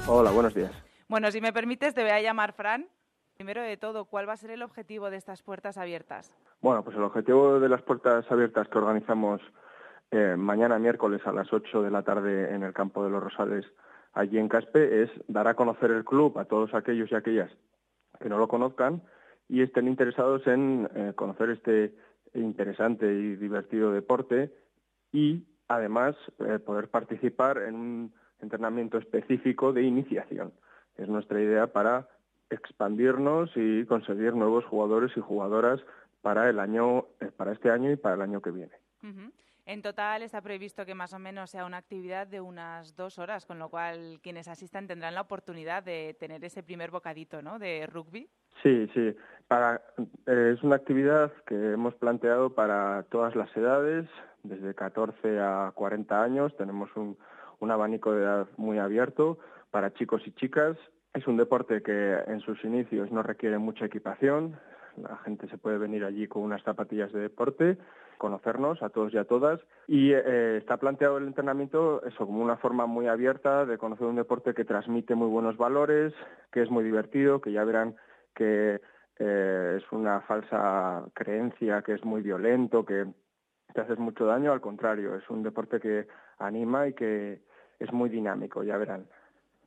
[0.07, 0.71] Hola, buenos días.
[1.07, 2.87] Bueno, si me permites, te voy a llamar Fran.
[3.35, 6.33] Primero de todo, ¿cuál va a ser el objetivo de estas puertas abiertas?
[6.61, 9.41] Bueno, pues el objetivo de las puertas abiertas que organizamos
[10.11, 13.65] eh, mañana miércoles a las 8 de la tarde en el campo de los Rosales,
[14.13, 17.51] allí en Caspe, es dar a conocer el club a todos aquellos y aquellas
[18.21, 19.03] que no lo conozcan
[19.49, 21.93] y estén interesados en eh, conocer este
[22.33, 24.53] interesante y divertido deporte
[25.11, 30.53] y además eh, poder participar en un entrenamiento específico de iniciación.
[30.95, 32.07] Es nuestra idea para
[32.49, 35.81] expandirnos y conseguir nuevos jugadores y jugadoras
[36.21, 38.73] para el año, eh, para este año y para el año que viene.
[39.67, 43.45] En total está previsto que más o menos sea una actividad de unas dos horas,
[43.45, 47.57] con lo cual quienes asistan tendrán la oportunidad de tener ese primer bocadito ¿no?
[47.57, 48.29] de rugby.
[48.61, 49.15] Sí, sí.
[49.47, 49.81] Para,
[50.27, 54.07] eh, es una actividad que hemos planteado para todas las edades,
[54.43, 56.55] desde 14 a 40 años.
[56.57, 57.17] Tenemos un,
[57.59, 59.39] un abanico de edad muy abierto
[59.71, 60.77] para chicos y chicas.
[61.15, 64.59] Es un deporte que en sus inicios no requiere mucha equipación.
[64.97, 67.77] La gente se puede venir allí con unas zapatillas de deporte
[68.17, 69.59] conocernos a todos y a todas.
[69.87, 74.15] Y eh, está planteado el entrenamiento eso como una forma muy abierta de conocer un
[74.15, 76.13] deporte que transmite muy buenos valores,
[76.51, 77.95] que es muy divertido, que ya verán
[78.33, 78.81] que
[79.19, 83.05] eh, es una falsa creencia, que es muy violento, que
[83.73, 84.51] te haces mucho daño.
[84.51, 86.07] Al contrario, es un deporte que
[86.39, 87.41] anima y que
[87.79, 89.05] es muy dinámico, ya verán.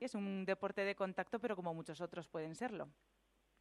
[0.01, 2.89] Es un deporte de contacto, pero como muchos otros pueden serlo.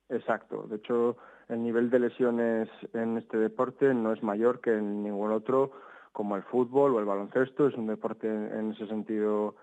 [0.09, 0.63] Exacto.
[0.67, 1.17] De hecho,
[1.49, 5.71] el nivel de lesiones en este deporte no es mayor que en ningún otro,
[6.13, 7.67] como el fútbol o el baloncesto.
[7.67, 9.55] Es un deporte en ese sentido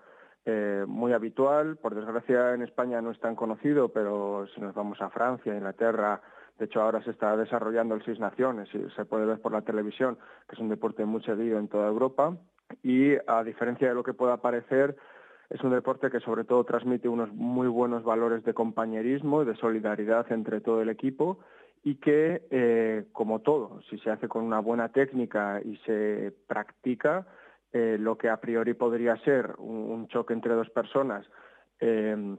[0.45, 1.77] eh, muy habitual.
[1.77, 6.21] Por desgracia, en España no es tan conocido, pero si nos vamos a Francia, Inglaterra,
[6.59, 9.63] de hecho ahora se está desarrollando el Seis Naciones y se puede ver por la
[9.63, 10.17] televisión,
[10.47, 12.37] que es un deporte muy seguido en toda Europa.
[12.83, 14.95] Y a diferencia de lo que pueda parecer,
[15.49, 19.55] es un deporte que sobre todo transmite unos muy buenos valores de compañerismo y de
[19.55, 21.39] solidaridad entre todo el equipo
[21.83, 27.27] y que, eh, como todo, si se hace con una buena técnica y se practica,
[27.71, 31.25] eh, lo que a priori podría ser un, choque entre dos personas
[31.79, 32.37] eh,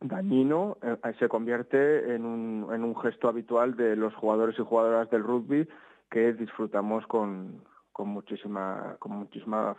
[0.00, 0.76] dañino,
[1.18, 5.66] se convierte en un, gesto habitual de los jugadores y jugadoras del rugby
[6.10, 7.62] que disfrutamos con
[7.98, 8.96] muchísima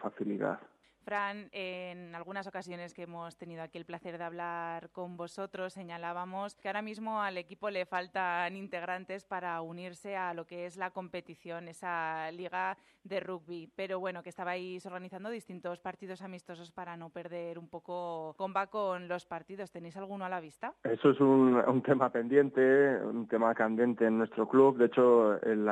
[0.01, 0.59] facilidad.
[1.05, 6.55] Fran, en algunas ocasiones que hemos tenido aquí el placer de hablar con vosotros, señalábamos
[6.55, 10.89] que ahora mismo al equipo le faltan integrantes para unirse a lo que es la
[10.89, 13.69] competición, esa liga de rugby.
[13.75, 19.07] Pero bueno, que estabais organizando distintos partidos amistosos para no perder un poco comba con
[19.07, 19.69] los partidos.
[19.69, 20.73] ¿Tenéis alguno a la vista?
[20.83, 24.77] Eso es un, tema pendiente, un tema candente en nuestro club.
[24.77, 25.69] De hecho, el,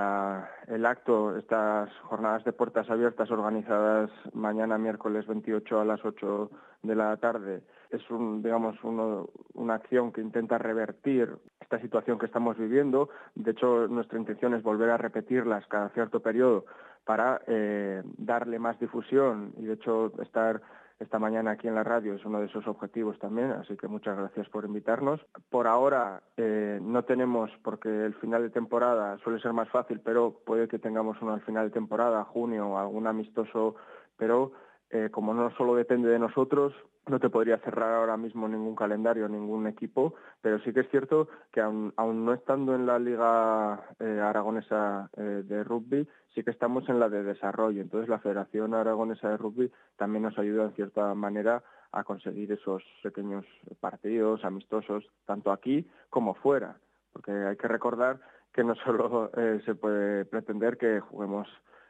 [0.67, 6.51] el acto, estas jornadas de puertas abiertas organizadas mañana miércoles 28 a las 8
[6.84, 7.63] de la tarde
[7.93, 11.30] es un, digamos, una acción que intenta revertir
[11.61, 13.09] esta situación que estamos viviendo.
[13.36, 16.65] De hecho, nuestra intención es volver a repetirlas cada cierto periodo
[17.05, 20.61] para eh, darle más difusión y, de hecho, estar
[20.99, 24.17] esta mañana aquí en la radio es uno de esos objetivos también, así que muchas
[24.17, 25.19] gracias por invitarnos.
[25.49, 30.39] Por ahora eh, no tenemos, porque el final de temporada suele ser más fácil, pero
[30.45, 33.76] puede que tengamos uno al final de temporada, junio, algún amistoso,
[34.17, 34.53] pero
[34.96, 36.72] eh, como no solo depende de nosotros,
[37.08, 41.28] no te podría cerrar ahora mismo ningún calendario, ningún equipo, pero sí que es cierto
[41.52, 46.88] que aún, no estando en la Liga eh, Aragonesa eh, de Rugby, sí que estamos
[46.89, 47.82] en la de desarrollo.
[47.82, 52.84] Entonces la Federación Aragonesa de Rugby también nos ayuda en cierta manera a conseguir esos
[53.02, 53.46] pequeños
[53.80, 56.78] partidos amistosos, tanto aquí como fuera,
[57.14, 58.20] porque hay que recordar
[58.54, 59.32] que no solo
[59.66, 61.48] se puede pretender que juguemos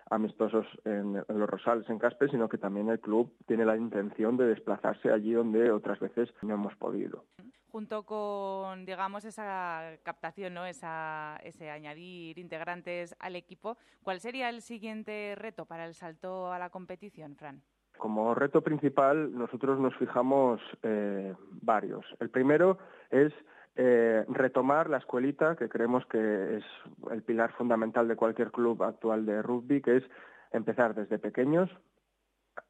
[0.09, 4.47] amistosos en, los Rosales, en Caspe, sino que también el club tiene la intención de
[4.47, 7.25] desplazarse allí donde otras veces no hemos podido.
[7.71, 10.65] Junto con, digamos, esa captación, ¿no?
[10.65, 16.59] esa, ese añadir integrantes al equipo, ¿cuál sería el siguiente reto para el salto a
[16.59, 17.63] la competición, Fran?
[17.97, 22.05] Como reto principal, nosotros nos fijamos eh, varios.
[22.19, 22.77] El primero
[23.09, 23.33] es
[23.75, 26.63] eh, retomar la escuelita, que creemos que es
[27.11, 30.03] el pilar fundamental de cualquier club actual de rugby, que es
[30.51, 31.69] empezar desde pequeños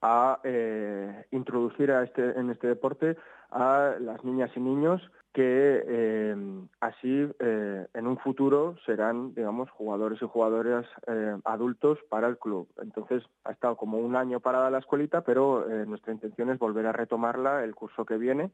[0.01, 3.18] a eh, introducir a este, en este deporte
[3.51, 5.01] a las niñas y niños
[5.34, 6.36] que eh,
[6.80, 12.68] así eh, en un futuro serán, digamos, jugadores y jugadoras eh, adultos para el club.
[12.80, 16.92] Entonces ha estado como un año parada la escuelita, pero nuestra intención es volver a
[16.92, 18.52] retomarla el curso que viene,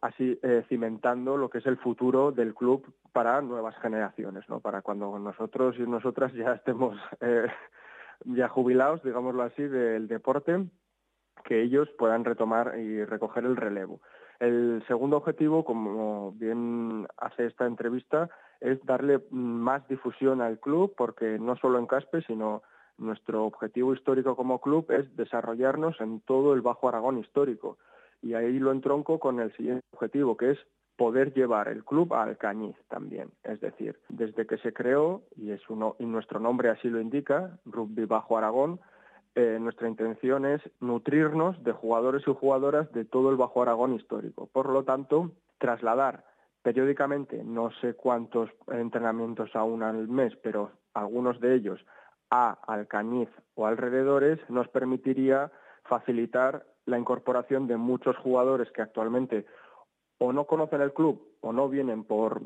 [0.00, 0.38] así
[0.68, 4.60] cimentando lo que es el futuro del club para nuevas generaciones, ¿no?
[4.60, 6.96] Para cuando nosotros y nosotras ya estemos
[8.24, 10.66] ya jubilados, digámoslo así, del deporte,
[11.44, 14.00] que ellos puedan retomar y recoger el relevo.
[14.40, 18.30] El segundo objetivo, como bien hace esta entrevista,
[18.60, 22.62] es darle más difusión al club, porque no solo en Caspe, sino
[22.96, 27.78] nuestro objetivo histórico como club es desarrollarnos en todo el Bajo Aragón histórico.
[28.22, 30.58] Y ahí lo entronco con el siguiente objetivo, que es
[30.96, 33.30] poder llevar el club al Cañiz también.
[33.42, 37.58] Es decir, desde que se creó, y, es uno, y nuestro nombre así lo indica,
[37.64, 38.80] Rugby Bajo Aragón,
[39.34, 44.48] eh, nuestra intención es nutrirnos de jugadores y jugadoras de todo el Bajo Aragón histórico.
[44.52, 46.24] Por lo tanto, trasladar
[46.62, 51.80] periódicamente, no sé cuántos entrenamientos aún al mes, pero algunos de ellos
[52.30, 55.50] a Alcañiz o alrededores, nos permitiría
[55.84, 59.46] facilitar la incorporación de muchos jugadores que actualmente
[60.18, 62.42] o no conocen el club o no vienen por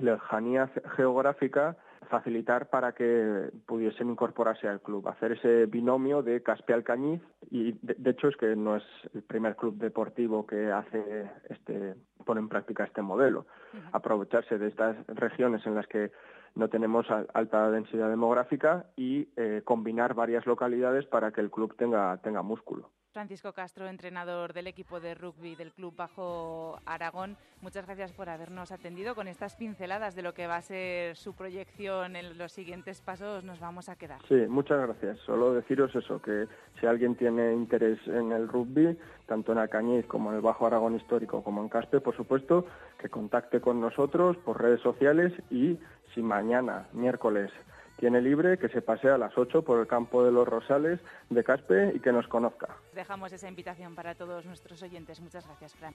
[0.00, 1.76] lejanía geográfica
[2.10, 7.20] facilitar para que pudiesen incorporarse al club, hacer ese binomio de Caspe Alcañiz
[7.50, 8.84] y de, hecho es que no es
[9.14, 11.94] el primer club deportivo que hace este
[12.24, 13.46] pone en práctica este modelo,
[13.92, 16.10] aprovecharse de estas regiones en las que
[16.54, 22.16] no tenemos alta densidad demográfica y eh, combinar varias localidades para que el club tenga
[22.18, 22.90] tenga músculo.
[23.12, 27.36] Francisco Castro, entrenador del equipo de rugby del Club Bajo Aragón.
[27.60, 31.34] Muchas gracias por habernos atendido con estas pinceladas de lo que va a ser su
[31.34, 33.44] proyección en los siguientes pasos.
[33.44, 34.20] Nos vamos a quedar.
[34.28, 35.18] Sí, muchas gracias.
[35.26, 36.46] Solo deciros eso, que
[36.80, 38.96] si alguien tiene interés en el rugby,
[39.26, 42.66] tanto en Alcañiz como en el Bajo Aragón Histórico como en Caspe, por supuesto,
[42.98, 45.78] que contacte con nosotros por redes sociales y
[46.14, 47.50] si mañana, miércoles,
[47.98, 51.44] tiene libre, que se pase a las 8 por el campo de los Rosales de
[51.44, 52.68] Caspe y que nos conozca.
[52.94, 55.20] Dejamos esa invitación para todos nuestros oyentes.
[55.20, 55.94] Muchas gracias, Fran.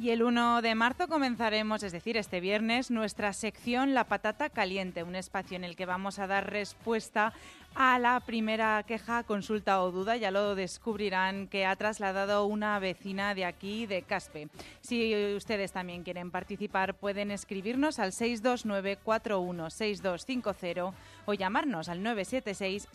[0.00, 5.02] Y el 1 de marzo comenzaremos, es decir, este viernes, nuestra sección La Patata Caliente,
[5.02, 7.34] un espacio en el que vamos a dar respuesta
[7.74, 10.16] a la primera queja, consulta o duda.
[10.16, 14.48] Ya lo descubrirán que ha trasladado una vecina de aquí, de Caspe.
[14.80, 20.94] Si ustedes también quieren participar, pueden escribirnos al 629-416250
[21.26, 22.88] o llamarnos al 976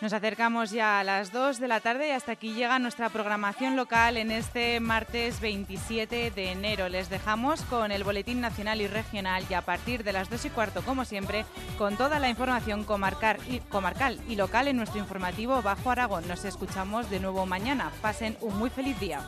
[0.00, 3.74] Nos acercamos ya a las 2 de la tarde y hasta aquí llega nuestra programación
[3.74, 6.88] local en este martes 27 de enero.
[6.88, 10.50] Les dejamos con el Boletín Nacional y Regional y a partir de las 2 y
[10.50, 11.44] cuarto, como siempre,
[11.78, 16.28] con toda la información comarcal y, comarcal y local en nuestro informativo Bajo Aragón.
[16.28, 17.90] Nos escuchamos de nuevo mañana.
[18.00, 19.20] Pasen un muy feliz día.